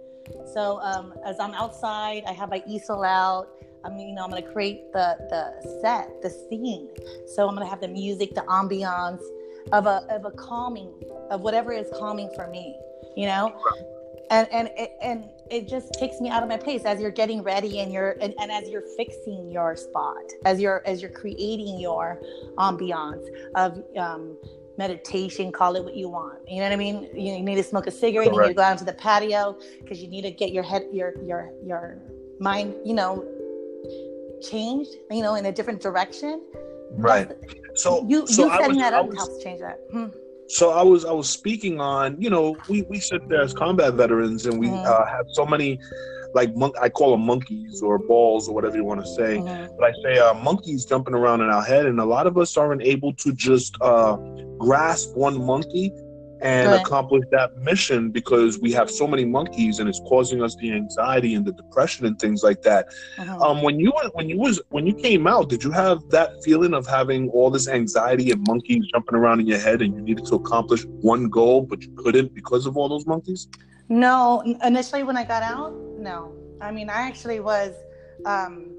So 0.53 0.81
um, 0.81 1.15
as 1.25 1.41
I'm 1.41 1.55
outside, 1.55 2.25
I 2.27 2.33
have 2.33 2.51
my 2.51 2.63
easel 2.67 3.03
out. 3.03 3.49
I'm 3.85 3.99
you 3.99 4.15
know 4.15 4.25
I'm 4.25 4.31
gonna 4.31 4.43
create 4.43 4.93
the 4.93 5.17
the 5.31 5.81
set, 5.83 6.23
the 6.23 6.31
scene. 6.31 6.89
So 7.35 7.49
I'm 7.49 7.55
gonna 7.55 7.69
have 7.69 7.81
the 7.81 7.89
music, 7.89 8.35
the 8.35 8.43
ambiance 8.43 9.23
of 9.73 9.87
a 9.87 10.07
of 10.11 10.25
a 10.25 10.31
calming 10.31 10.93
of 11.31 11.43
whatever 11.43 11.73
is 11.73 11.87
calming 11.99 12.31
for 12.35 12.47
me 12.49 12.77
you 13.19 13.27
know? 13.27 13.53
And 14.31 14.47
and 14.53 14.71
it, 14.77 14.93
and 15.03 15.25
it 15.51 15.67
just 15.67 15.93
takes 15.95 16.21
me 16.21 16.29
out 16.29 16.43
of 16.43 16.49
my 16.49 16.59
place 16.59 16.85
as 16.85 17.01
you're 17.01 17.11
getting 17.11 17.43
ready 17.43 17.81
and 17.81 17.93
you're 17.93 18.17
and, 18.21 18.35
and 18.39 18.53
as 18.53 18.69
you're 18.69 18.85
fixing 18.97 19.51
your 19.51 19.75
spot 19.75 20.23
as 20.45 20.61
you're 20.61 20.83
as 20.87 21.01
you're 21.01 21.11
creating 21.11 21.81
your 21.81 22.21
ambiance 22.59 23.27
of 23.55 23.83
um, 23.97 24.37
meditation 24.77 25.51
call 25.51 25.77
it 25.77 25.83
what 25.83 25.97
you 25.97 26.09
want. 26.09 26.39
You 26.47 26.59
know 26.59 26.65
what 26.65 26.73
i 26.73 26.77
mean? 26.77 27.09
You 27.15 27.41
need 27.41 27.57
to 27.57 27.65
smoke 27.65 27.87
a 27.87 27.91
cigarette 27.91 28.33
you 28.33 28.41
need 28.41 28.49
to 28.49 28.55
go 28.55 28.63
out 28.63 28.79
to 28.79 28.85
the 28.85 28.93
patio 28.93 29.59
because 29.81 30.01
you 30.01 30.09
need 30.09 30.23
to 30.23 30.31
get 30.31 30.53
your 30.53 30.63
head 30.63 30.85
your 30.93 31.15
your 31.23 31.51
your 31.65 31.99
mind 32.39 32.75
you 32.85 32.95
know 32.95 33.27
changed 34.43 34.91
you 35.11 35.23
know 35.23 35.35
in 35.35 35.47
a 35.47 35.53
different 35.53 35.81
direction 35.81 36.41
right 36.93 37.33
so 37.75 38.07
you 38.09 38.27
so 38.27 38.45
you 38.45 38.51
setting 38.51 38.69
was, 38.69 38.77
that 38.79 38.93
up 38.93 39.07
was, 39.07 39.17
helps 39.17 39.43
change 39.43 39.61
that 39.61 39.79
hmm. 39.91 40.07
so 40.49 40.71
i 40.71 40.83
was 40.83 41.05
i 41.05 41.13
was 41.13 41.29
speaking 41.29 41.81
on 41.81 42.21
you 42.21 42.31
know 42.31 42.57
we 42.69 42.83
we 42.83 42.99
sit 42.99 43.27
there 43.29 43.43
as 43.43 43.53
combat 43.53 43.95
veterans 43.95 44.47
and 44.47 44.59
we 44.59 44.69
mm-hmm. 44.69 44.87
uh, 44.87 45.05
have 45.07 45.27
so 45.33 45.45
many 45.45 45.79
like 46.35 46.55
monk 46.55 46.75
i 46.81 46.89
call 46.89 47.11
them 47.11 47.25
monkeys 47.25 47.83
or 47.83 47.99
balls 47.99 48.49
or 48.49 48.55
whatever 48.55 48.77
you 48.77 48.85
want 48.85 49.01
to 49.01 49.07
say 49.15 49.39
mm-hmm. 49.39 49.77
but 49.79 49.91
i 49.91 49.93
say 50.03 50.19
uh, 50.19 50.35
monkeys 50.35 50.85
jumping 50.85 51.15
around 51.15 51.41
in 51.41 51.49
our 51.49 51.63
head 51.63 51.87
and 51.87 52.01
a 52.01 52.05
lot 52.05 52.27
of 52.27 52.39
us 52.39 52.57
aren't 52.57 52.83
able 52.83 53.13
to 53.15 53.33
just 53.33 53.77
uh, 53.81 54.17
grasp 54.59 55.17
one 55.17 55.45
monkey 55.45 55.93
and 56.41 56.73
accomplish 56.73 57.25
that 57.31 57.57
mission 57.59 58.11
because 58.11 58.59
we 58.59 58.73
have 58.73 58.91
so 58.91 59.07
many 59.07 59.25
monkeys 59.25 59.79
and 59.79 59.89
it's 59.89 60.01
causing 60.01 60.43
us 60.43 60.55
the 60.57 60.73
anxiety 60.73 61.35
and 61.35 61.45
the 61.45 61.53
depression 61.53 62.07
and 62.07 62.19
things 62.19 62.43
like 62.43 62.63
that. 62.63 62.87
Uh-huh. 63.19 63.51
Um, 63.51 63.63
when 63.63 63.79
you 63.81 63.93
when 64.13 64.29
you 64.29 64.39
was 64.39 64.61
when 64.71 64.87
you 64.87 64.95
came 64.95 65.27
out, 65.27 65.49
did 65.49 65.63
you 65.65 65.71
have 65.71 66.09
that 66.11 66.43
feeling 66.45 66.75
of 66.75 66.87
having 66.87 67.29
all 67.31 67.51
this 67.51 67.69
anxiety 67.69 68.31
and 68.31 68.47
monkeys 68.47 68.85
jumping 68.93 69.17
around 69.17 69.41
in 69.41 69.47
your 69.47 69.59
head 69.59 69.83
and 69.83 69.95
you 69.95 70.01
needed 70.01 70.27
to 70.27 70.37
accomplish 70.37 70.85
one 70.85 71.29
goal 71.29 71.63
but 71.63 71.83
you 71.83 71.93
couldn't 71.97 72.35
because 72.35 72.67
of 72.67 72.77
all 72.77 72.89
those 72.89 73.07
monkeys? 73.07 73.49
No, 73.89 74.43
initially 74.65 75.03
when 75.03 75.17
I 75.17 75.25
got 75.25 75.43
out, 75.43 75.73
no. 75.99 76.33
I 76.61 76.71
mean, 76.71 76.91
I 76.91 77.03
actually 77.03 77.41
was. 77.41 77.75
Um, 78.27 78.78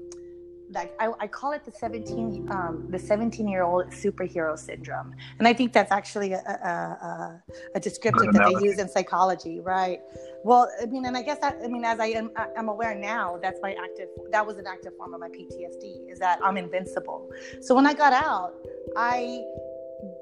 like 0.72 0.94
I, 1.00 1.12
I, 1.18 1.26
call 1.26 1.52
it 1.52 1.64
the 1.64 1.72
17 1.72 2.48
um, 2.50 2.86
the 2.90 2.98
17 2.98 3.48
year 3.48 3.62
old 3.62 3.86
superhero 3.86 4.58
syndrome. 4.58 5.14
And 5.38 5.48
i 5.48 5.52
think 5.52 5.72
that's 5.72 5.92
actually 5.92 6.32
a, 6.32 6.38
a, 6.38 6.68
a, 6.68 7.42
a 7.74 7.80
descriptive 7.80 8.32
that 8.32 8.44
they 8.46 8.64
use 8.64 8.78
in 8.78 8.88
psychology 8.88 9.60
right? 9.60 10.00
Well 10.44 10.70
i 10.80 10.86
mean 10.86 11.04
and 11.06 11.16
i 11.16 11.22
guess 11.22 11.38
that 11.40 11.58
i 11.62 11.68
mean 11.68 11.84
as 11.84 12.00
i 12.00 12.06
am 12.06 12.30
i'm 12.56 12.68
aware 12.68 12.94
now 12.94 13.38
that's 13.42 13.60
my 13.62 13.72
active 13.72 14.08
that 14.32 14.46
was 14.46 14.56
an 14.56 14.66
active 14.66 14.96
form 14.96 15.12
of 15.14 15.20
my 15.20 15.28
ptsd 15.28 16.10
is 16.10 16.18
that 16.18 16.38
i'm 16.42 16.56
invincible. 16.56 17.30
So 17.60 17.74
when 17.74 17.86
i 17.86 17.94
got 17.94 18.12
out 18.12 18.54
i 18.96 19.42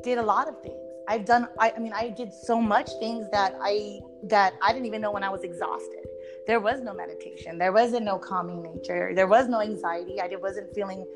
did 0.03 0.19
a 0.19 0.23
lot 0.23 0.49
of 0.49 0.61
things. 0.63 0.75
I've 1.07 1.25
done 1.25 1.49
I, 1.59 1.73
I 1.77 1.79
mean 1.79 1.93
i 1.95 2.09
did 2.09 2.33
so 2.33 2.61
much 2.61 2.91
things 2.99 3.27
that 3.33 3.57
i 3.63 4.01
that 4.25 4.55
i 4.63 4.73
didn't 4.73 4.87
even 4.87 5.01
know 5.01 5.13
when 5.13 5.23
i 5.23 5.31
was 5.31 5.43
exhausted 5.43 6.08
there 6.49 6.61
was 6.61 6.81
no 6.81 6.93
meditation 6.95 7.59
there 7.59 7.73
wasn't 7.73 8.05
no 8.05 8.19
calming 8.19 8.61
nature 8.63 9.13
there 9.15 9.29
was 9.29 9.47
no 9.49 9.61
anxiety 9.61 10.21
i 10.21 10.29
wasn't 10.47 10.69
feeling 10.75 11.07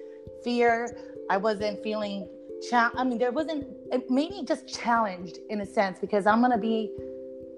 fear 0.44 0.96
i 1.30 1.36
wasn't 1.36 1.82
feeling 1.82 2.28
cha- 2.68 2.92
i 2.96 3.02
mean 3.02 3.18
there 3.18 3.32
wasn't 3.32 3.66
eh, 3.92 3.98
maybe 4.08 4.44
just 4.46 4.68
challenged 4.68 5.38
in 5.48 5.62
a 5.62 5.66
sense 5.66 5.98
because 5.98 6.26
i'm 6.26 6.40
gonna 6.40 6.64
be 6.70 6.92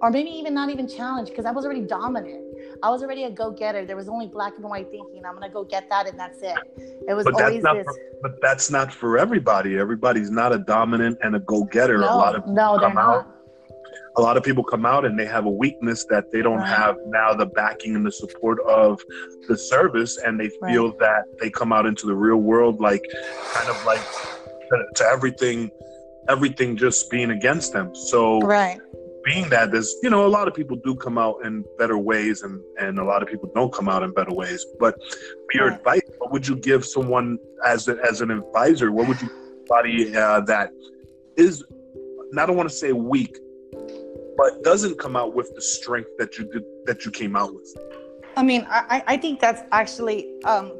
or 0.00 0.11
maybe 0.11 0.31
even 0.31 0.54
not 0.54 0.71
even 0.71 0.88
challenged 0.88 1.31
because 1.31 1.45
i 1.45 1.50
was 1.50 1.64
already 1.64 1.83
dominant 1.83 2.45
I 2.83 2.90
was 2.90 3.02
already 3.02 3.25
a 3.25 3.31
go-getter. 3.31 3.87
There 3.87 3.97
was 3.97 4.09
only 4.09 4.26
black 4.26 4.54
and 4.57 4.64
white 4.64 4.90
thinking. 4.90 5.25
I'm 5.25 5.35
gonna 5.35 5.49
go 5.49 5.64
get 5.64 5.88
that, 5.88 6.07
and 6.07 6.19
that's 6.19 6.43
it. 6.43 6.57
It 7.09 7.14
was 7.14 7.25
but 7.25 7.35
always 7.35 7.62
this. 7.62 7.85
For, 7.85 7.95
but 8.23 8.33
that's 8.43 8.71
not 8.71 8.93
for 8.93 9.16
everybody. 9.16 9.78
Everybody's 9.78 10.31
not 10.31 10.52
a 10.52 10.59
dominant 10.59 11.19
and 11.23 11.35
a 11.35 11.40
go-getter. 11.40 11.99
No, 11.99 12.04
a 12.04 12.14
lot 12.14 12.35
of 12.35 12.47
no, 12.47 12.78
they're 12.78 12.93
not 12.93 13.33
a 14.16 14.21
lot 14.21 14.37
of 14.37 14.42
people 14.42 14.62
come 14.62 14.87
out 14.87 15.04
and 15.04 15.18
they 15.18 15.26
have 15.26 15.47
a 15.47 15.50
weakness 15.50 16.04
that 16.09 16.30
they 16.30 16.40
don't 16.42 16.59
right. 16.59 16.68
have 16.68 16.97
now 17.06 17.35
the 17.35 17.47
backing 17.47 17.97
and 17.97 18.06
the 18.06 18.12
support 18.12 18.59
of 18.68 19.00
the 19.49 19.56
service 19.56 20.18
and 20.18 20.38
they 20.38 20.49
feel 20.66 20.90
right. 20.90 20.99
that 21.00 21.25
they 21.40 21.50
come 21.50 21.73
out 21.73 21.87
into 21.87 22.06
the 22.06 22.14
real 22.14 22.37
world 22.37 22.80
like 22.80 23.04
kind 23.52 23.68
of 23.68 23.85
like 23.85 24.00
to, 24.71 24.85
to 24.94 25.04
everything 25.04 25.71
everything 26.28 26.76
just 26.76 27.11
being 27.11 27.30
against 27.30 27.73
them 27.73 27.94
so 27.94 28.40
right 28.40 28.80
being 29.25 29.49
that 29.49 29.73
there's 29.73 29.94
you 30.02 30.11
know 30.11 30.26
a 30.26 30.28
lot 30.28 30.47
of 30.47 30.54
people 30.54 30.76
do 30.85 30.94
come 30.94 31.18
out 31.18 31.37
in 31.44 31.64
better 31.78 31.99
ways 31.99 32.42
and 32.42 32.61
and 32.78 32.99
a 32.99 33.04
lot 33.04 33.23
of 33.23 33.28
people 33.28 33.50
don't 33.54 33.73
come 33.73 33.88
out 33.88 34.02
in 34.02 34.12
better 34.12 34.33
ways 34.33 34.64
but 34.78 34.94
for 34.94 35.54
your 35.54 35.68
right. 35.68 35.78
advice 35.78 36.02
what 36.18 36.30
would 36.30 36.47
you 36.47 36.56
give 36.56 36.85
someone 36.85 37.38
as 37.66 37.88
a, 37.88 37.97
as 38.09 38.21
an 38.21 38.30
advisor 38.30 38.92
what 38.92 39.09
would 39.09 39.21
you 39.21 39.30
body 39.66 40.14
uh, 40.16 40.40
that 40.40 40.71
is 41.37 41.64
I 42.38 42.47
don't 42.47 42.56
want 42.56 42.68
to 42.68 42.75
say 42.75 42.92
weak 42.92 43.38
but 44.36 44.62
doesn't 44.62 44.98
come 44.98 45.16
out 45.16 45.34
with 45.34 45.54
the 45.54 45.62
strength 45.62 46.10
that 46.18 46.38
you 46.38 46.44
did 46.44 46.64
that 46.86 47.04
you 47.04 47.10
came 47.10 47.36
out 47.36 47.54
with. 47.54 47.76
I 48.36 48.42
mean, 48.42 48.66
I, 48.68 49.02
I 49.06 49.16
think 49.16 49.38
that's 49.38 49.62
actually 49.70 50.42
um, 50.44 50.72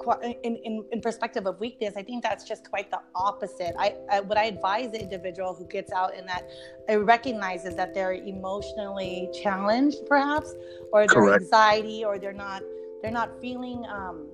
in, 0.43 0.57
in, 0.57 0.85
in 0.91 1.01
perspective 1.01 1.47
of 1.47 1.61
weakness. 1.61 1.95
I 1.97 2.03
think 2.03 2.25
that's 2.25 2.43
just 2.43 2.69
quite 2.69 2.91
the 2.91 3.01
opposite. 3.15 3.75
I, 3.79 3.95
I 4.11 4.21
what 4.21 4.37
I 4.37 4.45
advise 4.45 4.91
the 4.91 5.01
individual 5.01 5.55
who 5.55 5.65
gets 5.67 5.93
out 5.93 6.17
in 6.17 6.27
that 6.27 6.49
it 6.89 6.97
recognizes 6.97 7.77
that 7.77 7.95
they're 7.95 8.15
emotionally 8.15 9.31
challenged, 9.41 9.99
perhaps, 10.07 10.53
or 10.93 11.07
their 11.07 11.35
anxiety, 11.35 12.05
or 12.05 12.19
they're 12.19 12.33
not 12.33 12.63
they're 13.03 13.13
not 13.13 13.41
feeling 13.41 13.85
um, 13.89 14.27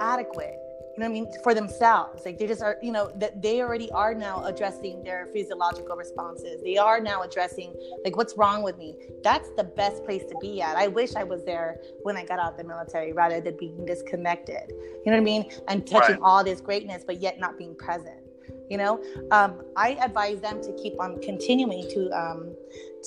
adequate 0.00 0.54
you 0.96 1.02
know 1.02 1.10
what 1.10 1.16
I 1.16 1.20
mean, 1.20 1.42
for 1.42 1.54
themselves. 1.54 2.24
Like 2.24 2.38
they 2.38 2.46
just 2.46 2.62
are, 2.62 2.76
you 2.80 2.92
know, 2.92 3.10
that 3.16 3.42
they 3.42 3.60
already 3.60 3.90
are 3.90 4.14
now 4.14 4.44
addressing 4.44 5.02
their 5.02 5.26
physiological 5.32 5.96
responses. 5.96 6.62
They 6.62 6.76
are 6.76 7.00
now 7.00 7.22
addressing 7.22 7.74
like 8.04 8.16
what's 8.16 8.36
wrong 8.36 8.62
with 8.62 8.78
me. 8.78 8.94
That's 9.24 9.50
the 9.56 9.64
best 9.64 10.04
place 10.04 10.22
to 10.28 10.36
be 10.40 10.62
at. 10.62 10.76
I 10.76 10.86
wish 10.86 11.16
I 11.16 11.24
was 11.24 11.44
there 11.44 11.80
when 12.02 12.16
I 12.16 12.24
got 12.24 12.38
out 12.38 12.52
of 12.52 12.58
the 12.58 12.64
military 12.64 13.12
rather 13.12 13.40
than 13.40 13.56
being 13.56 13.84
disconnected. 13.84 14.70
You 14.70 15.02
know 15.06 15.12
what 15.12 15.16
I 15.16 15.20
mean? 15.20 15.50
And 15.66 15.84
touching 15.84 16.20
right. 16.20 16.22
all 16.22 16.44
this 16.44 16.60
greatness, 16.60 17.02
but 17.04 17.20
yet 17.20 17.40
not 17.40 17.58
being 17.58 17.74
present. 17.74 18.23
You 18.70 18.78
know, 18.78 19.02
um, 19.30 19.62
I 19.76 19.90
advise 20.00 20.40
them 20.40 20.62
to 20.62 20.72
keep 20.72 20.98
on 21.00 21.20
continuing 21.20 21.88
to 21.90 22.10
um, 22.10 22.56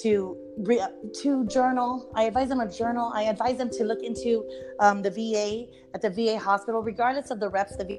to 0.04 0.38
to 1.22 1.46
journal. 1.48 2.12
I 2.16 2.24
advise 2.24 2.50
them 2.50 2.60
a 2.60 2.72
journal. 2.72 3.12
I 3.14 3.24
advise 3.24 3.58
them 3.58 3.70
to 3.72 3.84
look 3.84 4.04
into 4.04 4.48
um, 4.80 5.02
the 5.02 5.10
VA 5.10 5.66
at 5.94 6.02
the 6.02 6.10
VA 6.10 6.38
hospital, 6.38 6.82
regardless 6.82 7.32
of 7.32 7.40
the 7.40 7.50
reps 7.50 7.76
the 7.76 7.86
VA 7.86 7.98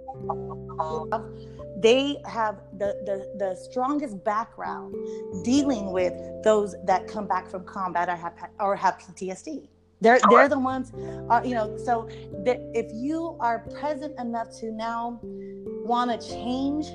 they 1.81 2.17
have 2.27 2.61
the, 2.79 2.97
the, 3.07 3.39
the 3.39 3.55
strongest 3.55 4.23
background 4.25 4.95
dealing 5.45 5.93
with 5.93 6.13
those 6.43 6.75
that 6.85 7.07
come 7.07 7.27
back 7.27 7.49
from 7.49 7.65
combat 7.65 8.09
or 8.09 8.17
have 8.17 8.35
or 8.59 8.75
have 8.77 8.99
PTSD. 8.99 9.69
They're 10.01 10.21
they're 10.31 10.49
the 10.49 10.59
ones, 10.59 10.93
uh, 11.29 11.41
you 11.45 11.55
know. 11.55 11.77
So 11.77 12.09
that 12.45 12.61
if 12.73 12.87
you 12.93 13.37
are 13.41 13.61
present 13.81 14.19
enough 14.19 14.49
to 14.61 14.71
now 14.71 15.21
want 15.23 16.11
to 16.11 16.29
change 16.29 16.87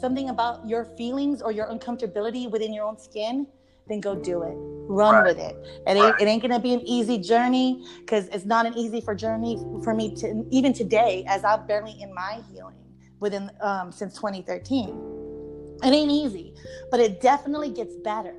something 0.00 0.28
about 0.28 0.66
your 0.66 0.84
feelings 0.84 1.42
or 1.42 1.52
your 1.52 1.66
uncomfortability 1.66 2.50
within 2.50 2.72
your 2.72 2.84
own 2.84 2.98
skin, 2.98 3.46
then 3.88 4.00
go 4.00 4.14
do 4.14 4.42
it. 4.42 4.54
Run 4.88 5.14
right. 5.14 5.24
with 5.24 5.38
it. 5.38 5.56
It 5.86 5.96
ain't, 5.96 6.20
it 6.20 6.24
ain't 6.26 6.42
gonna 6.42 6.60
be 6.60 6.74
an 6.74 6.82
easy 6.82 7.18
journey 7.18 7.84
because 8.00 8.28
it's 8.28 8.44
not 8.44 8.66
an 8.66 8.76
easy 8.76 9.00
for 9.00 9.14
journey 9.14 9.58
for 9.82 9.94
me 9.94 10.14
to 10.16 10.46
even 10.50 10.72
today 10.72 11.24
as 11.26 11.44
I'm 11.44 11.66
barely 11.66 12.00
in 12.00 12.12
my 12.14 12.40
healing 12.52 12.76
within 13.20 13.50
um, 13.60 13.92
since 13.92 14.14
2013. 14.16 15.78
It 15.82 15.86
ain't 15.86 16.10
easy, 16.10 16.54
but 16.90 17.00
it 17.00 17.20
definitely 17.20 17.70
gets 17.70 17.94
better. 17.96 18.34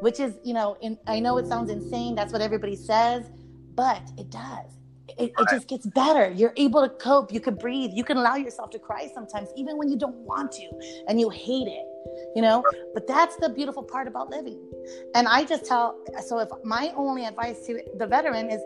Which 0.00 0.20
is, 0.20 0.34
you 0.44 0.54
know, 0.54 0.76
in, 0.80 0.96
I 1.08 1.18
know 1.18 1.38
it 1.38 1.48
sounds 1.48 1.70
insane. 1.70 2.14
That's 2.14 2.32
what 2.32 2.40
everybody 2.40 2.76
says, 2.76 3.24
but 3.74 4.00
it 4.16 4.30
does 4.30 4.77
it, 5.18 5.32
it, 5.38 5.48
just 5.50 5.68
gets 5.68 5.86
better. 5.86 6.30
You're 6.30 6.52
able 6.56 6.82
to 6.82 6.88
cope. 6.88 7.32
You 7.32 7.40
can 7.40 7.54
breathe. 7.54 7.90
You 7.92 8.04
can 8.04 8.16
allow 8.16 8.36
yourself 8.36 8.70
to 8.70 8.78
cry 8.78 9.08
sometimes, 9.12 9.48
even 9.56 9.76
when 9.76 9.88
you 9.88 9.98
don't 9.98 10.16
want 10.16 10.52
to 10.52 11.04
and 11.08 11.20
you 11.20 11.28
hate 11.28 11.66
it, 11.66 11.86
you 12.36 12.42
know? 12.42 12.64
But 12.94 13.06
that's 13.06 13.36
the 13.36 13.48
beautiful 13.48 13.82
part 13.82 14.06
about 14.06 14.30
living. 14.30 14.60
And 15.14 15.26
I 15.26 15.44
just 15.44 15.66
tell 15.66 15.98
so 16.26 16.38
if 16.38 16.48
my 16.64 16.92
only 16.96 17.24
advice 17.24 17.66
to 17.66 17.80
the 17.96 18.06
veteran 18.06 18.50
is, 18.50 18.62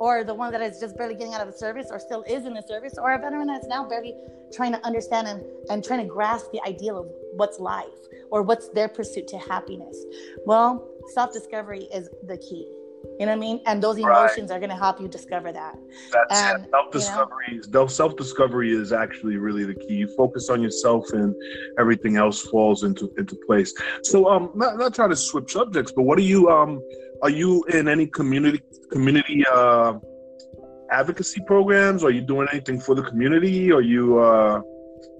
or 0.00 0.24
the 0.24 0.34
one 0.34 0.50
that 0.50 0.60
is 0.60 0.80
just 0.80 0.96
barely 0.96 1.14
getting 1.14 1.34
out 1.34 1.40
of 1.40 1.46
the 1.46 1.56
service 1.56 1.86
or 1.90 2.00
still 2.00 2.24
is 2.24 2.44
in 2.44 2.54
the 2.54 2.62
service, 2.62 2.94
or 2.98 3.12
a 3.12 3.18
veteran 3.18 3.46
that's 3.46 3.68
now 3.68 3.88
barely 3.88 4.14
trying 4.52 4.72
to 4.72 4.84
understand 4.84 5.28
and, 5.28 5.42
and 5.70 5.84
trying 5.84 6.00
to 6.00 6.06
grasp 6.06 6.50
the 6.52 6.60
ideal 6.66 6.98
of 6.98 7.06
what's 7.34 7.60
life 7.60 7.86
or 8.30 8.42
what's 8.42 8.68
their 8.70 8.88
pursuit 8.88 9.28
to 9.28 9.38
happiness. 9.38 9.96
Well, 10.44 10.88
self 11.14 11.32
discovery 11.32 11.88
is 11.92 12.08
the 12.26 12.36
key 12.38 12.66
you 13.18 13.26
know 13.26 13.32
what 13.32 13.36
I 13.36 13.40
mean? 13.40 13.60
And 13.66 13.82
those 13.82 13.98
emotions 13.98 14.50
right. 14.50 14.56
are 14.56 14.58
going 14.58 14.70
to 14.70 14.76
help 14.76 15.00
you 15.00 15.08
discover 15.08 15.52
that. 15.52 15.76
That's 16.12 16.40
and, 16.40 16.66
self 16.70 16.90
discovery. 16.92 17.46
You 17.50 17.62
know, 17.72 17.86
self 17.86 18.16
discovery 18.16 18.72
is 18.72 18.92
actually 18.92 19.36
really 19.36 19.64
the 19.64 19.74
key. 19.74 19.94
You 19.94 20.08
focus 20.16 20.48
on 20.50 20.62
yourself, 20.62 21.10
and 21.12 21.34
everything 21.78 22.16
else 22.16 22.42
falls 22.42 22.84
into 22.84 23.12
into 23.18 23.36
place. 23.46 23.74
So, 24.02 24.28
um, 24.28 24.50
not 24.54 24.78
not 24.78 24.94
trying 24.94 25.10
to 25.10 25.16
switch 25.16 25.52
subjects, 25.52 25.92
but 25.92 26.02
what 26.02 26.18
are 26.18 26.22
you 26.22 26.48
um, 26.48 26.80
are 27.22 27.30
you 27.30 27.64
in 27.64 27.88
any 27.88 28.06
community 28.06 28.62
community 28.90 29.44
uh 29.52 29.94
advocacy 30.90 31.42
programs? 31.46 32.04
Are 32.04 32.10
you 32.10 32.20
doing 32.20 32.48
anything 32.52 32.80
for 32.80 32.94
the 32.94 33.02
community? 33.02 33.72
Are 33.72 33.82
you 33.82 34.18
uh 34.18 34.60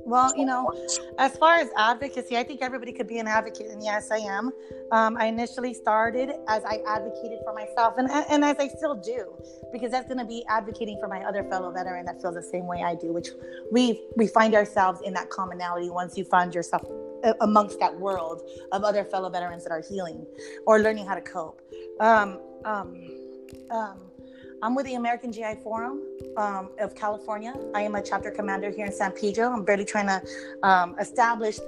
Well, 0.04 0.37
you 0.37 0.44
know, 0.44 0.73
as 1.18 1.37
far 1.37 1.56
as 1.56 1.68
advocacy, 1.76 2.37
I 2.37 2.42
think 2.42 2.61
everybody 2.62 2.92
could 2.92 3.06
be 3.06 3.18
an 3.18 3.28
advocate, 3.28 3.71
and 3.71 3.82
yes, 3.82 4.11
I 4.11 4.18
am. 4.18 4.50
Um, 4.90 5.16
I 5.16 5.26
initially 5.26 5.75
started 5.75 6.30
as 6.49 6.64
I 6.64 6.82
advocated 6.87 7.38
for 7.44 7.54
myself, 7.54 7.94
and 7.99 8.11
and 8.11 8.44
as 8.44 8.56
I 8.59 8.68
still 8.68 8.94
do, 8.94 9.32
because 9.73 9.90
that's 9.90 10.06
going 10.06 10.18
to 10.18 10.25
be 10.25 10.44
advocating 10.49 10.99
for 11.00 11.09
my 11.09 11.23
other 11.25 11.44
fellow 11.44 11.71
veteran 11.71 12.04
that 12.06 12.21
feels 12.21 12.35
the 12.35 12.42
same 12.42 12.66
way 12.66 12.82
I 12.82 12.94
do. 12.94 13.12
Which 13.12 13.28
we 13.71 14.02
we 14.16 14.26
find 14.26 14.54
ourselves 14.54 15.00
in 15.04 15.14
that 15.14 15.30
commonality 15.30 15.90
once 15.90 16.18
you 16.18 16.25
find 16.25 16.54
yourself 16.54 16.82
uh, 17.25 17.32
amongst 17.40 17.78
that 17.80 17.99
world 17.99 18.42
of 18.73 18.85
other 18.85 19.04
fellow 19.04 19.30
veterans 19.30 19.62
that 19.64 19.71
are 19.71 19.82
healing 19.88 20.26
or 20.66 20.80
learning 20.80 21.06
how 21.06 21.14
to 21.14 21.21
cope. 21.21 21.61
Um, 22.00 22.40
um, 22.64 22.97
um, 23.71 24.12
I'm 24.62 24.76
with 24.76 24.87
the 24.87 24.95
American 24.95 25.33
GI 25.33 25.57
Forum 25.64 26.02
um, 26.37 26.71
of 26.78 26.95
California. 26.95 27.52
I 27.75 27.83
am 27.83 27.97
a 27.97 28.02
chapter 28.02 28.31
commander 28.31 28.71
here 28.71 28.87
in 28.87 28.92
San 28.92 29.11
Pedro. 29.11 29.50
I'm 29.50 29.64
barely 29.64 29.85
trying 29.85 30.07
to 30.07 30.23
um, 30.62 30.95
establish 31.00 31.59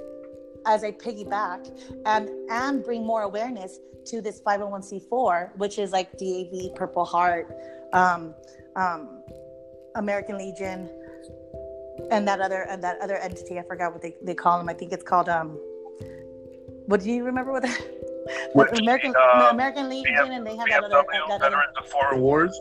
as 0.64 0.84
a 0.84 0.92
piggyback 0.92 1.76
and 2.06 2.28
and 2.50 2.84
bring 2.84 3.04
more 3.04 3.22
awareness 3.22 3.80
to 4.06 4.20
this 4.20 4.40
501c4, 4.40 5.56
which 5.56 5.78
is 5.78 5.90
like 5.90 6.12
DAV, 6.18 6.76
Purple 6.76 7.04
Heart, 7.04 7.52
um, 7.92 8.32
um, 8.76 9.22
American 9.96 10.38
Legion, 10.38 10.88
and 12.12 12.28
that 12.28 12.40
other 12.40 12.62
and 12.70 12.82
that 12.84 13.00
other 13.00 13.16
entity. 13.16 13.58
I 13.58 13.64
forgot 13.64 13.92
what 13.92 14.02
they, 14.02 14.14
they 14.22 14.34
call 14.34 14.56
them. 14.58 14.68
I 14.68 14.72
think 14.72 14.92
it's 14.92 15.04
called 15.04 15.28
um. 15.28 15.58
What 16.86 17.02
do 17.02 17.10
you 17.10 17.24
remember 17.24 17.50
what 17.50 17.62
that? 17.62 17.80
What, 18.54 18.78
American 18.78 19.12
uh, 19.14 19.50
American 19.52 19.90
Legion, 19.90 20.32
and 20.32 20.46
they 20.46 20.56
have 20.56 20.66
that 20.68 20.84
other, 20.84 20.94
VFW, 20.94 21.28
that 21.28 21.30
other 21.30 21.44
Veterans 21.44 21.76
of 21.76 21.86
Foreign 21.88 22.20
Wars. 22.22 22.58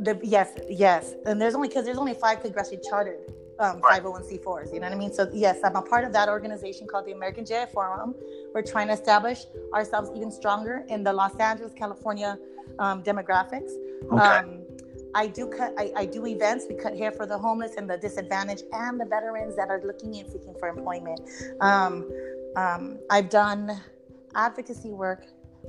The, 0.00 0.18
yes, 0.22 0.52
yes, 0.68 1.14
and 1.26 1.40
there's 1.40 1.54
only 1.54 1.68
because 1.68 1.84
there's 1.84 1.98
only 1.98 2.14
five 2.14 2.42
congressionally 2.42 2.82
chartered 2.88 3.18
um, 3.58 3.80
Right. 3.80 4.02
501c4s. 4.02 4.72
You 4.72 4.80
know 4.80 4.86
what 4.86 4.92
I 4.92 4.98
mean? 4.98 5.12
So 5.12 5.30
yes, 5.32 5.58
I'm 5.64 5.76
a 5.76 5.82
part 5.82 6.04
of 6.04 6.12
that 6.12 6.28
organization 6.28 6.86
called 6.86 7.06
the 7.06 7.12
American 7.12 7.44
GI 7.44 7.66
Forum. 7.72 8.14
We're 8.54 8.62
trying 8.62 8.88
to 8.88 8.92
establish 8.92 9.44
ourselves 9.74 10.10
even 10.14 10.30
stronger 10.30 10.84
in 10.88 11.02
the 11.02 11.12
Los 11.12 11.36
Angeles, 11.36 11.72
California 11.72 12.38
um, 12.78 13.02
demographics. 13.02 13.70
Okay. 14.12 14.16
Um, 14.16 14.62
I 15.14 15.26
do 15.26 15.46
cut. 15.46 15.72
I, 15.78 15.92
I 15.96 16.06
do 16.06 16.26
events. 16.26 16.66
We 16.68 16.74
cut 16.74 16.94
hair 16.96 17.10
for 17.10 17.26
the 17.26 17.38
homeless 17.38 17.76
and 17.76 17.88
the 17.88 17.96
disadvantaged, 17.96 18.64
and 18.72 19.00
the 19.00 19.06
veterans 19.06 19.56
that 19.56 19.70
are 19.70 19.80
looking 19.82 20.14
and 20.16 20.30
seeking 20.30 20.54
for 20.58 20.68
employment. 20.68 21.20
Um, 21.60 22.10
um, 22.54 22.98
I've 23.08 23.30
done 23.30 23.80
advocacy 24.34 24.90
work. 24.90 25.24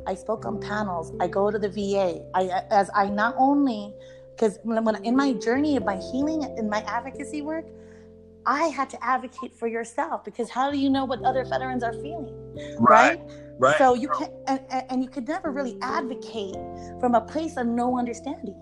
I 0.06 0.16
spoke 0.16 0.46
on 0.46 0.60
panels. 0.60 1.14
I 1.22 1.28
go 1.28 1.50
to 1.50 1.58
the 1.58 1.70
VA. 1.70 2.26
I 2.36 2.64
as 2.72 2.90
I 2.94 3.08
not 3.08 3.36
only 3.38 3.94
because 4.38 4.60
when, 4.63 4.84
when 4.84 5.03
in 5.03 5.15
my 5.15 5.34
journey 5.34 5.75
of 5.77 5.84
my 5.84 5.98
healing 5.98 6.44
in 6.58 6.70
my 6.70 6.82
advocacy 6.82 7.41
work, 7.41 7.65
I 8.46 8.67
had 8.67 8.89
to 8.91 9.03
advocate 9.03 9.53
for 9.53 9.67
yourself 9.67 10.24
because 10.24 10.50
how 10.50 10.72
do 10.72 10.77
you 10.77 10.89
know 10.89 11.06
what 11.06 11.22
other 11.24 11.44
veterans 11.44 11.84
are 11.84 11.94
feeling, 11.94 12.34
right? 12.79 13.20
Right. 13.60 13.77
So 13.79 13.96
you 13.96 14.10
can 14.10 14.29
and, 14.48 14.60
and 14.70 14.84
and 14.89 15.03
you 15.03 15.10
could 15.10 15.27
never 15.27 15.51
really 15.51 15.77
advocate 15.82 16.56
from 17.00 17.15
a 17.15 17.22
place 17.22 17.58
of 17.58 17.65
no 17.65 17.98
understanding. 17.98 18.56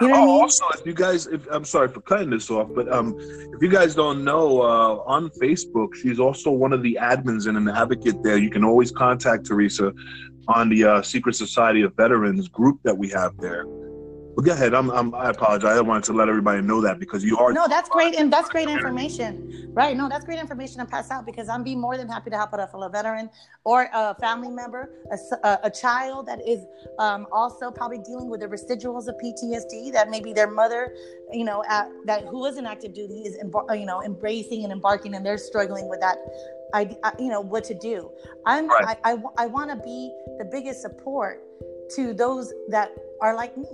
You 0.00 0.08
know 0.08 0.12
what 0.12 0.20
I 0.20 0.22
oh, 0.22 0.26
mean? 0.26 0.40
also, 0.42 0.64
if 0.74 0.86
you 0.86 0.94
guys, 0.94 1.26
if 1.26 1.46
I'm 1.50 1.64
sorry 1.64 1.88
for 1.88 2.00
cutting 2.00 2.30
this 2.30 2.50
off, 2.50 2.68
but 2.74 2.90
um, 2.92 3.16
if 3.18 3.60
you 3.60 3.68
guys 3.68 3.94
don't 3.94 4.22
know, 4.22 4.62
uh, 4.62 5.02
on 5.06 5.28
Facebook, 5.30 5.94
she's 6.00 6.20
also 6.20 6.50
one 6.50 6.72
of 6.72 6.82
the 6.82 6.98
admins 7.00 7.46
and 7.48 7.56
an 7.56 7.68
advocate 7.68 8.22
there. 8.22 8.38
You 8.38 8.50
can 8.50 8.64
always 8.64 8.92
contact 8.92 9.46
Teresa 9.46 9.92
on 10.48 10.68
the 10.68 10.84
uh, 10.84 11.02
Secret 11.02 11.34
Society 11.34 11.82
of 11.82 11.94
Veterans 11.96 12.48
group 12.48 12.80
that 12.84 12.96
we 12.96 13.08
have 13.10 13.36
there. 13.38 13.64
But 14.34 14.46
go 14.46 14.52
ahead. 14.52 14.72
I'm, 14.72 14.90
I'm 14.90 15.14
I 15.14 15.28
apologize. 15.28 15.76
I 15.76 15.80
wanted 15.82 16.04
to 16.04 16.14
let 16.14 16.28
everybody 16.28 16.62
know 16.62 16.80
that 16.80 16.98
because 16.98 17.22
you 17.22 17.36
are. 17.36 17.52
No, 17.52 17.68
that's 17.68 17.90
great, 17.90 18.14
and 18.14 18.32
that's 18.32 18.48
great 18.48 18.68
information, 18.68 19.50
right? 19.74 19.94
No, 19.94 20.08
that's 20.08 20.24
great 20.24 20.38
information 20.38 20.78
to 20.78 20.86
pass 20.86 21.10
out 21.10 21.26
because 21.26 21.50
I'm 21.50 21.62
be 21.62 21.76
more 21.76 21.98
than 21.98 22.08
happy 22.08 22.30
to 22.30 22.36
help 22.36 22.54
out 22.54 22.60
a 22.60 22.66
fellow 22.66 22.88
veteran 22.88 23.28
or 23.64 23.90
a 23.92 24.14
family 24.14 24.48
member, 24.48 24.88
a, 25.44 25.58
a 25.64 25.70
child 25.70 26.26
that 26.28 26.40
is 26.48 26.64
um, 26.98 27.26
also 27.30 27.70
probably 27.70 27.98
dealing 27.98 28.30
with 28.30 28.40
the 28.40 28.46
residuals 28.46 29.06
of 29.06 29.16
PTSD 29.22 29.92
that 29.92 30.08
maybe 30.08 30.32
their 30.32 30.50
mother, 30.50 30.94
you 31.30 31.44
know, 31.44 31.62
at, 31.68 31.90
that 32.06 32.24
who 32.24 32.46
is 32.46 32.56
in 32.56 32.64
active 32.64 32.94
duty 32.94 33.20
is, 33.26 33.36
embar- 33.44 33.78
you 33.78 33.84
know, 33.84 34.02
embracing 34.02 34.64
and 34.64 34.72
embarking, 34.72 35.14
and 35.14 35.26
they're 35.26 35.36
struggling 35.36 35.90
with 35.90 36.00
that. 36.00 36.16
I, 36.74 36.96
I 37.04 37.12
you 37.18 37.28
know, 37.28 37.42
what 37.42 37.64
to 37.64 37.74
do. 37.74 38.10
I'm, 38.46 38.66
Right. 38.68 38.96
I, 39.04 39.12
I, 39.12 39.22
I 39.36 39.46
want 39.46 39.68
to 39.68 39.76
be 39.76 40.10
the 40.38 40.48
biggest 40.50 40.80
support 40.80 41.42
to 41.96 42.14
those 42.14 42.50
that 42.70 42.90
are 43.20 43.36
like 43.36 43.54
me 43.58 43.68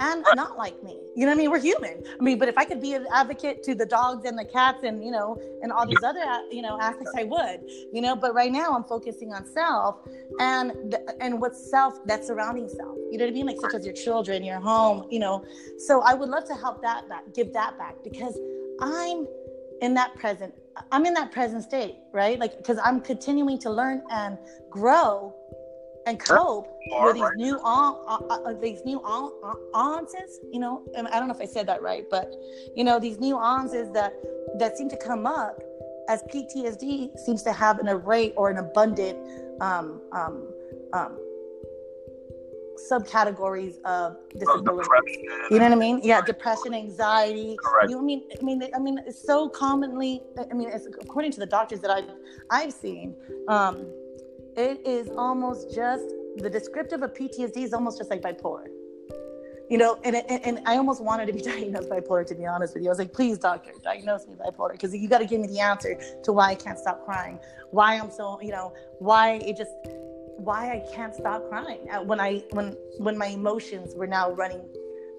and 0.00 0.24
not 0.34 0.56
like 0.56 0.82
me. 0.82 0.98
You 1.14 1.26
know 1.26 1.32
what 1.32 1.34
I 1.34 1.38
mean? 1.38 1.50
We're 1.50 1.60
human. 1.60 2.02
I 2.18 2.22
mean, 2.22 2.38
but 2.38 2.48
if 2.48 2.56
I 2.56 2.64
could 2.64 2.80
be 2.80 2.94
an 2.94 3.06
advocate 3.12 3.62
to 3.64 3.74
the 3.74 3.86
dogs 3.86 4.24
and 4.24 4.38
the 4.38 4.44
cats 4.44 4.82
and 4.82 5.04
you 5.04 5.10
know 5.10 5.40
and 5.62 5.70
all 5.72 5.86
these 5.86 6.02
other 6.02 6.20
uh, 6.20 6.40
you 6.50 6.62
know 6.62 6.80
aspects, 6.80 7.12
I 7.16 7.24
would. 7.24 7.60
You 7.92 8.00
know, 8.00 8.16
but 8.16 8.34
right 8.34 8.50
now 8.50 8.74
I'm 8.74 8.84
focusing 8.84 9.32
on 9.32 9.46
self 9.46 9.96
and 10.38 10.70
the, 10.90 11.16
and 11.20 11.40
what's 11.40 11.70
self 11.70 12.04
that 12.06 12.24
surrounding 12.24 12.68
self. 12.68 12.96
You 13.10 13.18
know 13.18 13.24
what 13.24 13.30
I 13.30 13.34
mean? 13.34 13.46
Like 13.46 13.60
such 13.60 13.74
as 13.74 13.84
your 13.84 13.94
children, 13.94 14.42
your 14.42 14.60
home. 14.60 15.06
You 15.10 15.20
know, 15.20 15.44
so 15.78 16.00
I 16.00 16.14
would 16.14 16.28
love 16.28 16.46
to 16.46 16.54
help 16.54 16.82
that 16.82 17.08
back, 17.08 17.24
give 17.34 17.52
that 17.52 17.76
back 17.78 17.96
because 18.02 18.38
I'm 18.80 19.26
in 19.82 19.94
that 19.94 20.14
present. 20.14 20.54
I'm 20.92 21.04
in 21.04 21.14
that 21.14 21.32
present 21.32 21.62
state, 21.62 21.96
right? 22.12 22.38
Like 22.38 22.56
because 22.56 22.78
I'm 22.82 23.00
continuing 23.00 23.58
to 23.60 23.70
learn 23.70 24.02
and 24.10 24.38
grow 24.70 25.34
and 26.06 26.18
cope 26.18 26.68
with 27.02 27.14
these 27.14 27.22
right. 27.22 27.36
new 27.36 27.58
on, 27.58 27.96
uh, 28.08 28.34
uh, 28.34 28.52
these 28.60 28.80
new 28.84 28.98
on, 29.00 29.32
uh, 29.44 29.54
nuances 29.72 30.40
you 30.50 30.58
know 30.58 30.82
and 30.96 31.06
i 31.08 31.18
don't 31.18 31.28
know 31.28 31.34
if 31.34 31.40
i 31.40 31.44
said 31.44 31.66
that 31.66 31.82
right 31.82 32.04
but 32.10 32.32
you 32.74 32.84
know 32.84 32.98
these 32.98 33.18
nuances 33.18 33.90
that 33.92 34.14
that 34.58 34.76
seem 34.76 34.88
to 34.88 34.96
come 34.96 35.26
up 35.26 35.62
as 36.08 36.22
ptsd 36.24 37.16
seems 37.18 37.42
to 37.42 37.52
have 37.52 37.78
an 37.78 37.88
array 37.88 38.32
or 38.32 38.50
an 38.50 38.58
abundant 38.58 39.18
um, 39.60 40.00
um, 40.12 40.48
um, 40.92 41.18
subcategories 42.90 43.80
of 43.84 44.16
disability 44.38 44.88
you 45.50 45.58
know 45.58 45.64
what 45.64 45.72
I 45.72 45.74
mean? 45.74 46.00
Yeah, 46.02 46.20
depression, 46.20 46.74
anxiety. 46.74 47.56
Correct. 47.62 47.90
You 47.90 47.96
know 47.96 48.02
what 48.02 48.04
I 48.04 48.06
mean? 48.06 48.22
I 48.40 48.44
mean, 48.44 48.62
I 48.74 48.78
mean, 48.78 49.00
it's 49.04 49.20
so 49.20 49.48
commonly. 49.48 50.22
I 50.38 50.54
mean, 50.54 50.68
it's, 50.68 50.86
according 50.86 51.32
to 51.32 51.40
the 51.40 51.46
doctors 51.46 51.80
that 51.80 51.90
I've 51.90 52.08
I've 52.50 52.72
seen, 52.72 53.16
um, 53.48 53.86
it 54.60 54.86
is 54.86 55.08
almost 55.10 55.74
just 55.74 56.04
the 56.36 56.50
descriptive 56.50 57.02
of 57.02 57.14
PTSD 57.14 57.56
is 57.58 57.72
almost 57.72 57.98
just 57.98 58.10
like 58.10 58.20
bipolar. 58.20 58.66
You 59.70 59.78
know, 59.78 59.98
and, 60.02 60.16
and 60.16 60.44
and 60.44 60.60
I 60.66 60.76
almost 60.76 61.02
wanted 61.02 61.26
to 61.26 61.32
be 61.32 61.40
diagnosed 61.52 61.88
bipolar 61.88 62.26
to 62.26 62.34
be 62.34 62.44
honest 62.44 62.74
with 62.74 62.82
you. 62.82 62.88
I 62.88 62.92
was 62.92 62.98
like, 62.98 63.12
please, 63.12 63.38
doctor, 63.38 63.72
diagnose 63.82 64.26
me 64.26 64.34
bipolar 64.34 64.72
because 64.72 64.94
you 64.94 65.08
got 65.08 65.18
to 65.18 65.26
give 65.26 65.40
me 65.40 65.46
the 65.46 65.60
answer 65.60 65.98
to 66.24 66.32
why 66.32 66.50
I 66.50 66.54
can't 66.54 66.78
stop 66.78 67.04
crying, 67.04 67.38
why 67.70 67.98
I'm 67.98 68.10
so, 68.10 68.40
you 68.42 68.50
know, 68.50 68.74
why 68.98 69.34
it 69.34 69.56
just 69.56 69.72
why 70.36 70.72
I 70.72 70.94
can't 70.94 71.14
stop 71.14 71.48
crying 71.48 71.80
when 72.04 72.20
I 72.20 72.42
when 72.50 72.76
when 72.98 73.16
my 73.16 73.26
emotions 73.26 73.94
were 73.94 74.06
now 74.06 74.32
running 74.32 74.62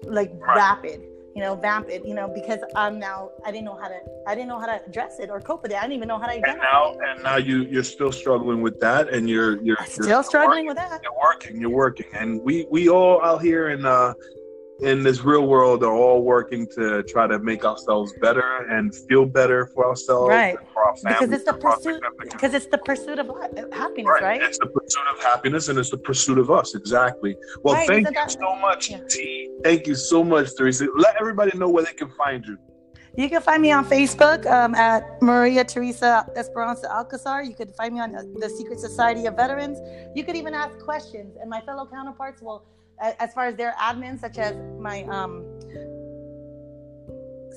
like 0.04 0.32
rapid, 0.38 1.00
you 1.34 1.42
know, 1.42 1.54
vamp 1.54 1.88
it, 1.88 2.02
you 2.06 2.14
know, 2.14 2.28
because 2.34 2.60
I'm 2.76 2.98
now 2.98 3.30
I 3.44 3.50
didn't 3.50 3.64
know 3.64 3.76
how 3.76 3.88
to 3.88 3.98
I 4.26 4.34
didn't 4.34 4.48
know 4.48 4.58
how 4.58 4.66
to 4.66 4.80
address 4.86 5.18
it 5.18 5.30
or 5.30 5.40
cope 5.40 5.62
with 5.62 5.72
it. 5.72 5.78
I 5.78 5.82
didn't 5.82 5.94
even 5.94 6.08
know 6.08 6.18
how 6.18 6.26
to 6.26 6.32
And 6.34 6.44
identify 6.44 6.70
now, 6.72 6.92
it. 6.92 6.98
and 7.08 7.22
now 7.22 7.36
you 7.36 7.62
you're 7.64 7.82
still 7.84 8.12
struggling 8.12 8.60
with 8.60 8.78
that, 8.80 9.08
and 9.08 9.28
you're 9.28 9.56
you're, 9.62 9.76
you're 9.78 9.86
still 9.86 10.22
struggling 10.22 10.66
with 10.66 10.76
that. 10.76 11.00
You're 11.02 11.18
working. 11.22 11.60
You're 11.60 11.70
working, 11.70 12.06
and 12.14 12.40
we 12.42 12.66
we 12.70 12.88
all 12.88 13.22
out 13.22 13.42
here 13.42 13.70
in 13.70 13.84
uh 13.86 14.12
in 14.80 15.02
this 15.02 15.22
real 15.22 15.46
world 15.46 15.84
are 15.84 15.92
all 15.94 16.22
working 16.22 16.66
to 16.66 17.02
try 17.04 17.26
to 17.26 17.38
make 17.38 17.64
ourselves 17.64 18.12
better 18.20 18.66
and 18.70 18.94
feel 19.08 19.24
better 19.24 19.66
for 19.66 19.86
ourselves, 19.88 20.28
Right. 20.30 20.56
for 20.72 20.82
our 20.84 20.96
families, 20.96 21.18
Because 21.20 21.32
it's 21.34 21.44
the 21.44 21.52
and 21.52 21.60
for 21.62 21.68
our 21.68 21.76
pursuit 21.76 22.02
because 22.20 22.54
it's 22.54 22.66
the 22.66 22.78
pursuit 22.78 23.18
of 23.18 23.26
happiness, 23.72 24.10
Right. 24.10 24.22
right? 24.22 24.42
It's 24.42 24.58
the 24.58 24.66
pursuit 24.66 25.04
of 25.14 25.22
happiness 25.22 25.68
and 25.68 25.78
it's 25.78 25.90
the 25.90 25.98
pursuit 25.98 26.38
of 26.38 26.50
us. 26.50 26.74
Exactly. 26.74 27.36
Well, 27.62 27.74
Right, 27.74 27.86
thank 27.86 28.02
isn't 28.08 28.14
you 28.14 28.20
that- 28.20 28.30
so 28.32 28.56
much, 28.56 28.90
Yeah. 28.90 29.00
T. 29.08 29.50
Thank 29.62 29.86
you 29.86 29.94
so 29.94 30.24
much, 30.24 30.54
Teresa. 30.56 30.86
Let 30.96 31.14
everybody 31.20 31.56
know 31.56 31.68
where 31.68 31.84
they 31.84 31.92
can 31.92 32.10
find 32.10 32.44
you. 32.44 32.56
You 33.14 33.28
can 33.28 33.42
find 33.42 33.60
me 33.60 33.70
on 33.72 33.84
Facebook 33.84 34.46
um, 34.50 34.74
at 34.74 35.20
Maria 35.20 35.64
Teresa 35.64 36.26
Esperanza 36.34 36.90
Alcazar. 36.90 37.42
You 37.44 37.54
could 37.54 37.74
find 37.76 37.92
me 37.94 38.00
on 38.00 38.12
the 38.40 38.48
Secret 38.48 38.80
Society 38.80 39.26
of 39.26 39.36
Veterans. 39.36 39.78
You 40.16 40.24
could 40.24 40.34
even 40.34 40.54
ask 40.54 40.78
questions, 40.80 41.36
and 41.38 41.48
my 41.50 41.60
fellow 41.60 41.86
counterparts 41.86 42.40
will, 42.40 42.64
as 43.02 43.32
far 43.34 43.46
as 43.46 43.56
their 43.56 43.74
admins, 43.80 44.20
such 44.20 44.38
as 44.38 44.54
my, 44.78 45.02
um, 45.04 45.44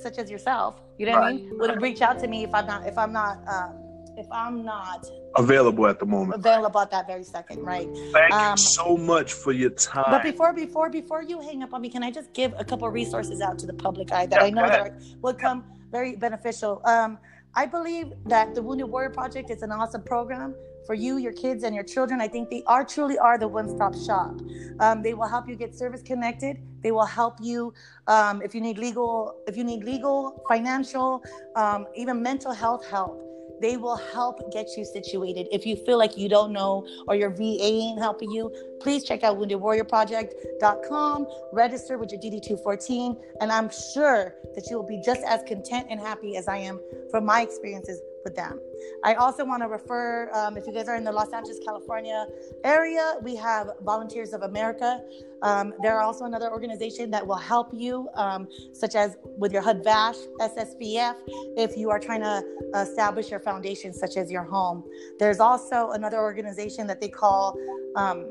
such 0.01 0.17
as 0.17 0.29
yourself, 0.29 0.81
you 0.97 1.05
know 1.05 1.13
what 1.13 1.23
I 1.23 1.33
mean, 1.33 1.57
would 1.59 1.81
reach 1.81 2.01
out 2.01 2.19
to 2.19 2.27
me 2.27 2.43
if 2.43 2.53
I'm 2.53 2.67
not, 2.67 2.85
if 2.87 2.97
I'm 2.97 3.13
not, 3.13 3.37
um, 3.47 3.81
if 4.17 4.27
I'm 4.31 4.63
not 4.63 5.05
Available 5.37 5.87
at 5.87 5.99
the 5.99 6.05
moment. 6.05 6.35
available 6.35 6.79
at 6.79 6.89
that 6.91 7.05
very 7.07 7.23
second, 7.23 7.61
right? 7.61 7.89
Thank 8.13 8.33
Um, 8.33 8.51
you 8.51 8.57
so 8.57 8.95
much 8.95 9.33
for 9.33 9.51
your 9.51 9.71
time. 9.71 10.05
But 10.09 10.23
before, 10.23 10.53
before, 10.53 10.89
before 10.89 11.21
you 11.21 11.41
hang 11.41 11.61
up 11.63 11.73
on 11.73 11.81
me, 11.81 11.89
can 11.89 12.03
I 12.03 12.11
just 12.11 12.31
give 12.33 12.53
a 12.57 12.63
couple 12.63 12.89
resources 12.89 13.41
out 13.41 13.59
to 13.59 13.65
the 13.67 13.73
public 13.73 14.11
eye 14.13 14.25
that 14.27 14.39
Yeah, 14.39 14.47
I 14.47 14.49
know 14.51 14.67
that 14.67 14.93
would 15.21 15.37
come 15.37 15.65
very 15.91 16.15
beneficial? 16.15 16.81
Um, 16.85 17.17
I 17.53 17.65
believe 17.65 18.13
that 18.25 18.55
the 18.55 18.61
Wounded 18.61 18.87
Warrior 18.87 19.09
Project 19.09 19.49
is 19.49 19.61
an 19.61 19.71
awesome 19.71 20.03
program 20.03 20.55
for 20.85 20.93
you, 20.93 21.17
your 21.17 21.33
kids, 21.33 21.63
and 21.63 21.73
your 21.73 21.83
children. 21.83 22.21
I 22.21 22.27
think 22.27 22.49
they 22.49 22.63
are 22.67 22.83
truly 22.83 23.17
are 23.17 23.37
the 23.37 23.47
one-stop 23.47 23.95
shop. 23.95 24.39
Um, 24.79 25.01
they 25.01 25.13
will 25.13 25.27
help 25.27 25.47
you 25.47 25.55
get 25.55 25.75
service 25.75 26.01
connected. 26.01 26.57
They 26.81 26.91
will 26.91 27.05
help 27.05 27.37
you 27.41 27.73
um, 28.07 28.41
if 28.41 28.53
you 28.53 28.61
need 28.61 28.77
legal, 28.77 29.35
if 29.47 29.57
you 29.57 29.63
need 29.63 29.83
legal, 29.83 30.43
financial, 30.47 31.23
um, 31.55 31.87
even 31.95 32.21
mental 32.21 32.53
health 32.53 32.85
help. 32.85 33.25
They 33.61 33.77
will 33.77 33.95
help 33.95 34.51
get 34.51 34.67
you 34.77 34.83
situated. 34.83 35.47
If 35.51 35.65
you 35.65 35.75
feel 35.77 35.97
like 35.97 36.17
you 36.17 36.27
don't 36.27 36.51
know 36.51 36.85
or 37.07 37.15
your 37.15 37.29
VA 37.29 37.63
ain't 37.63 37.99
helping 37.99 38.29
you, 38.31 38.53
please 38.81 39.03
check 39.03 39.23
out 39.23 39.37
woundedwarriorproject.com, 39.37 41.27
register 41.53 41.97
with 41.97 42.11
your 42.11 42.19
DD214, 42.21 43.17
and 43.41 43.51
I'm 43.51 43.69
sure 43.69 44.35
that 44.55 44.69
you 44.69 44.75
will 44.77 44.87
be 44.87 45.01
just 45.03 45.21
as 45.23 45.41
content 45.47 45.87
and 45.89 45.99
happy 45.99 46.37
as 46.37 46.47
I 46.47 46.57
am 46.57 46.79
from 47.09 47.25
my 47.25 47.41
experiences 47.41 48.01
with 48.23 48.35
them. 48.35 48.59
I 49.03 49.15
also 49.15 49.45
want 49.45 49.61
to 49.63 49.67
refer, 49.67 50.29
um, 50.33 50.57
if 50.57 50.65
you 50.67 50.73
guys 50.73 50.87
are 50.87 50.95
in 50.95 51.03
the 51.03 51.11
Los 51.11 51.31
Angeles, 51.31 51.59
California 51.65 52.25
area, 52.63 53.15
we 53.21 53.35
have 53.35 53.71
Volunteers 53.83 54.33
of 54.33 54.41
America. 54.41 55.01
Um, 55.41 55.73
they're 55.81 56.01
also 56.01 56.25
another 56.25 56.49
organization 56.49 57.11
that 57.11 57.25
will 57.25 57.35
help 57.35 57.69
you, 57.73 58.09
um, 58.15 58.47
such 58.73 58.95
as 58.95 59.17
with 59.37 59.51
your 59.51 59.61
HUD 59.61 59.83
VASH, 59.83 60.17
SSVF, 60.39 61.15
if 61.57 61.77
you 61.77 61.89
are 61.89 61.99
trying 61.99 62.21
to 62.21 62.43
establish 62.75 63.29
your 63.29 63.39
foundation, 63.39 63.93
such 63.93 64.17
as 64.17 64.31
your 64.31 64.43
home. 64.43 64.83
There's 65.19 65.39
also 65.39 65.91
another 65.91 66.19
organization 66.19 66.87
that 66.87 67.01
they 67.01 67.09
call 67.09 67.57
um, 67.95 68.25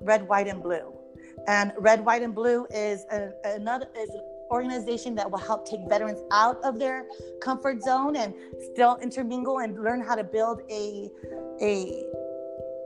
Red, 0.00 0.26
White, 0.28 0.48
and 0.48 0.62
Blue. 0.62 0.92
And 1.46 1.72
Red, 1.78 2.04
White, 2.04 2.22
and 2.22 2.34
Blue 2.34 2.66
is 2.70 3.04
a, 3.10 3.32
another 3.44 3.86
is 3.98 4.10
organization 4.52 5.14
that 5.16 5.30
will 5.30 5.38
help 5.38 5.68
take 5.68 5.80
veterans 5.88 6.20
out 6.30 6.62
of 6.62 6.78
their 6.78 7.06
comfort 7.40 7.82
zone 7.82 8.16
and 8.16 8.34
still 8.72 8.98
intermingle 9.02 9.58
and 9.58 9.82
learn 9.82 10.00
how 10.00 10.14
to 10.14 10.24
build 10.24 10.60
a 10.70 11.10
a 11.60 12.04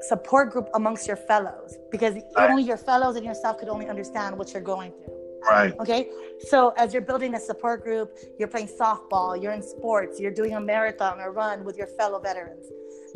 support 0.01 0.53
group 0.53 0.69
amongst 0.75 1.07
your 1.07 1.17
fellows 1.17 1.77
because 1.91 2.15
right. 2.15 2.51
only 2.51 2.63
your 2.63 2.77
fellows 2.77 3.17
and 3.17 3.25
yourself 3.25 3.59
could 3.59 3.69
only 3.69 3.89
understand 3.89 4.37
what 4.39 4.53
you're 4.53 4.63
going 4.63 4.93
through. 4.93 5.17
Right. 5.49 5.75
Okay. 5.79 6.09
So 6.41 6.75
as 6.77 6.93
you're 6.93 7.03
building 7.03 7.35
a 7.35 7.41
support 7.41 7.83
group, 7.83 8.17
you're 8.39 8.49
playing 8.49 8.69
softball, 8.69 9.41
you're 9.41 9.53
in 9.53 9.63
sports, 9.63 10.19
you're 10.21 10.33
doing 10.33 10.55
a 10.55 10.61
marathon 10.61 11.21
or 11.21 11.33
run 11.33 11.65
with 11.65 11.77
your 11.77 11.87
fellow 11.87 12.19
veterans. 12.19 12.67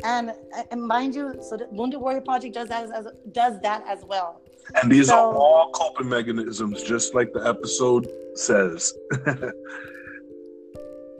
And, 0.03 0.33
and 0.71 0.81
mind 0.81 1.13
you, 1.13 1.35
so 1.41 1.57
the 1.57 1.67
Wounded 1.71 1.99
Warrior 1.99 2.21
Project 2.21 2.55
does 2.55 2.69
that 2.69 2.89
as, 2.91 3.07
does 3.31 3.59
that 3.61 3.83
as 3.87 4.03
well. 4.05 4.41
And 4.81 4.91
these 4.91 5.07
so, 5.07 5.15
are 5.15 5.35
all 5.35 5.71
coping 5.71 6.09
mechanisms, 6.09 6.83
just 6.83 7.13
like 7.13 7.33
the 7.33 7.47
episode 7.47 8.07
says. 8.35 8.93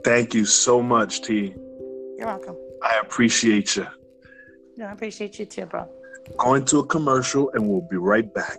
Thank 0.04 0.34
you 0.34 0.44
so 0.44 0.82
much, 0.82 1.22
T. 1.22 1.54
You're 2.16 2.26
welcome. 2.26 2.56
I 2.82 2.98
appreciate 3.00 3.76
you. 3.76 3.86
Yeah, 4.76 4.90
I 4.90 4.92
appreciate 4.92 5.38
you 5.38 5.46
too, 5.46 5.66
bro. 5.66 5.88
Going 6.38 6.64
to 6.66 6.78
a 6.78 6.86
commercial 6.86 7.50
and 7.52 7.68
we'll 7.68 7.86
be 7.88 7.96
right 7.96 8.32
back. 8.32 8.58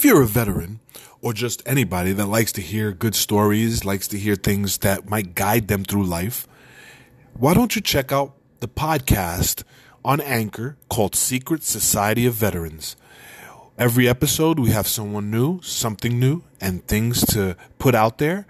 if 0.00 0.04
you're 0.04 0.22
a 0.22 0.26
veteran 0.26 0.80
or 1.20 1.34
just 1.34 1.62
anybody 1.66 2.12
that 2.12 2.24
likes 2.24 2.52
to 2.52 2.62
hear 2.62 2.92
good 2.92 3.14
stories, 3.14 3.84
likes 3.84 4.08
to 4.08 4.18
hear 4.18 4.34
things 4.34 4.78
that 4.78 5.10
might 5.10 5.34
guide 5.34 5.68
them 5.68 5.84
through 5.84 6.04
life, 6.04 6.48
why 7.34 7.52
don't 7.52 7.76
you 7.76 7.82
check 7.82 8.10
out 8.10 8.34
the 8.60 8.68
podcast 8.68 9.64
on 10.04 10.20
Anchor 10.20 10.76
called 10.88 11.14
Secret 11.14 11.62
Society 11.62 12.26
of 12.26 12.34
Veterans? 12.34 12.96
Every 13.78 14.06
episode, 14.06 14.58
we 14.58 14.70
have 14.70 14.86
someone 14.86 15.30
new, 15.30 15.62
something 15.62 16.20
new, 16.20 16.42
and 16.60 16.86
things 16.86 17.24
to 17.26 17.56
put 17.78 17.94
out 17.94 18.18
there. 18.18 18.46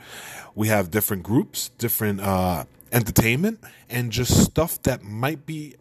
We 0.56 0.66
have 0.68 0.90
different 0.90 1.22
groups, 1.22 1.68
different 1.78 2.20
uh, 2.20 2.64
entertainment, 2.90 3.60
and 3.88 4.10
just 4.10 4.42
stuff 4.42 4.82
that 4.82 5.04
might 5.04 5.46
be 5.46 5.76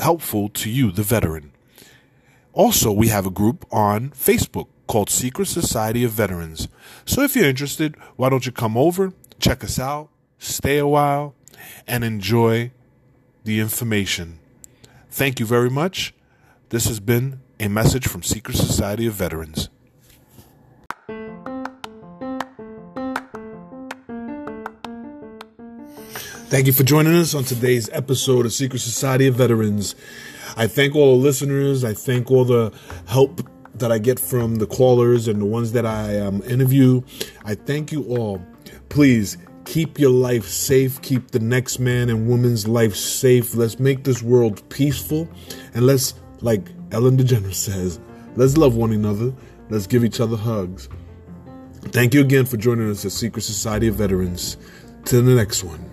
helpful 0.00 0.48
to 0.48 0.68
you, 0.68 0.90
the 0.90 1.04
veteran. 1.04 1.52
Also, 2.52 2.90
we 2.90 3.08
have 3.08 3.24
a 3.24 3.30
group 3.30 3.64
on 3.70 4.10
Facebook 4.10 4.66
called 4.88 5.08
Secret 5.08 5.46
Society 5.46 6.02
of 6.02 6.10
Veterans. 6.10 6.68
So 7.04 7.22
if 7.22 7.36
you're 7.36 7.46
interested, 7.46 7.94
why 8.16 8.28
don't 8.28 8.44
you 8.44 8.52
come 8.52 8.76
over, 8.76 9.12
check 9.38 9.62
us 9.62 9.78
out, 9.78 10.08
stay 10.38 10.78
a 10.78 10.86
while, 10.86 11.34
and 11.86 12.02
enjoy 12.02 12.72
the 13.44 13.60
information. 13.60 14.38
Thank 15.10 15.40
you 15.40 15.46
very 15.46 15.70
much. 15.70 16.14
This 16.68 16.86
has 16.86 17.00
been 17.00 17.40
a 17.60 17.68
message 17.68 18.06
from 18.06 18.22
Secret 18.22 18.56
Society 18.56 19.06
of 19.06 19.14
Veterans. 19.14 19.68
Thank 26.48 26.66
you 26.66 26.72
for 26.72 26.82
joining 26.82 27.14
us 27.14 27.34
on 27.34 27.44
today's 27.44 27.88
episode 27.90 28.44
of 28.44 28.52
Secret 28.52 28.80
Society 28.80 29.26
of 29.26 29.36
Veterans. 29.36 29.94
I 30.56 30.66
thank 30.66 30.94
all 30.94 31.16
the 31.16 31.22
listeners. 31.22 31.82
I 31.82 31.94
thank 31.94 32.30
all 32.30 32.44
the 32.44 32.72
help 33.06 33.40
that 33.74 33.90
I 33.90 33.98
get 33.98 34.20
from 34.20 34.56
the 34.56 34.66
callers 34.66 35.28
and 35.28 35.40
the 35.40 35.46
ones 35.46 35.72
that 35.72 35.86
I 35.86 36.18
um, 36.20 36.42
interview. 36.42 37.02
I 37.44 37.54
thank 37.54 37.90
you 37.90 38.04
all. 38.04 38.44
Please 38.90 39.38
keep 39.64 39.98
your 39.98 40.10
life 40.10 40.46
safe. 40.46 41.00
Keep 41.02 41.30
the 41.30 41.38
next 41.40 41.78
man 41.78 42.10
and 42.10 42.28
woman's 42.28 42.66
life 42.66 42.94
safe. 42.94 43.54
Let's 43.54 43.78
make 43.78 44.04
this 44.04 44.22
world 44.22 44.68
peaceful. 44.68 45.28
And 45.74 45.86
let's, 45.86 46.14
like 46.40 46.68
Ellen 46.90 47.16
DeGeneres 47.16 47.54
says, 47.54 48.00
let's 48.36 48.56
love 48.56 48.76
one 48.76 48.92
another. 48.92 49.32
Let's 49.70 49.86
give 49.86 50.04
each 50.04 50.20
other 50.20 50.36
hugs. 50.36 50.88
Thank 51.86 52.14
you 52.14 52.20
again 52.20 52.44
for 52.46 52.56
joining 52.56 52.90
us 52.90 53.04
at 53.04 53.12
Secret 53.12 53.42
Society 53.42 53.88
of 53.88 53.96
Veterans. 53.96 54.56
Till 55.04 55.22
the 55.22 55.34
next 55.34 55.64
one. 55.64 55.91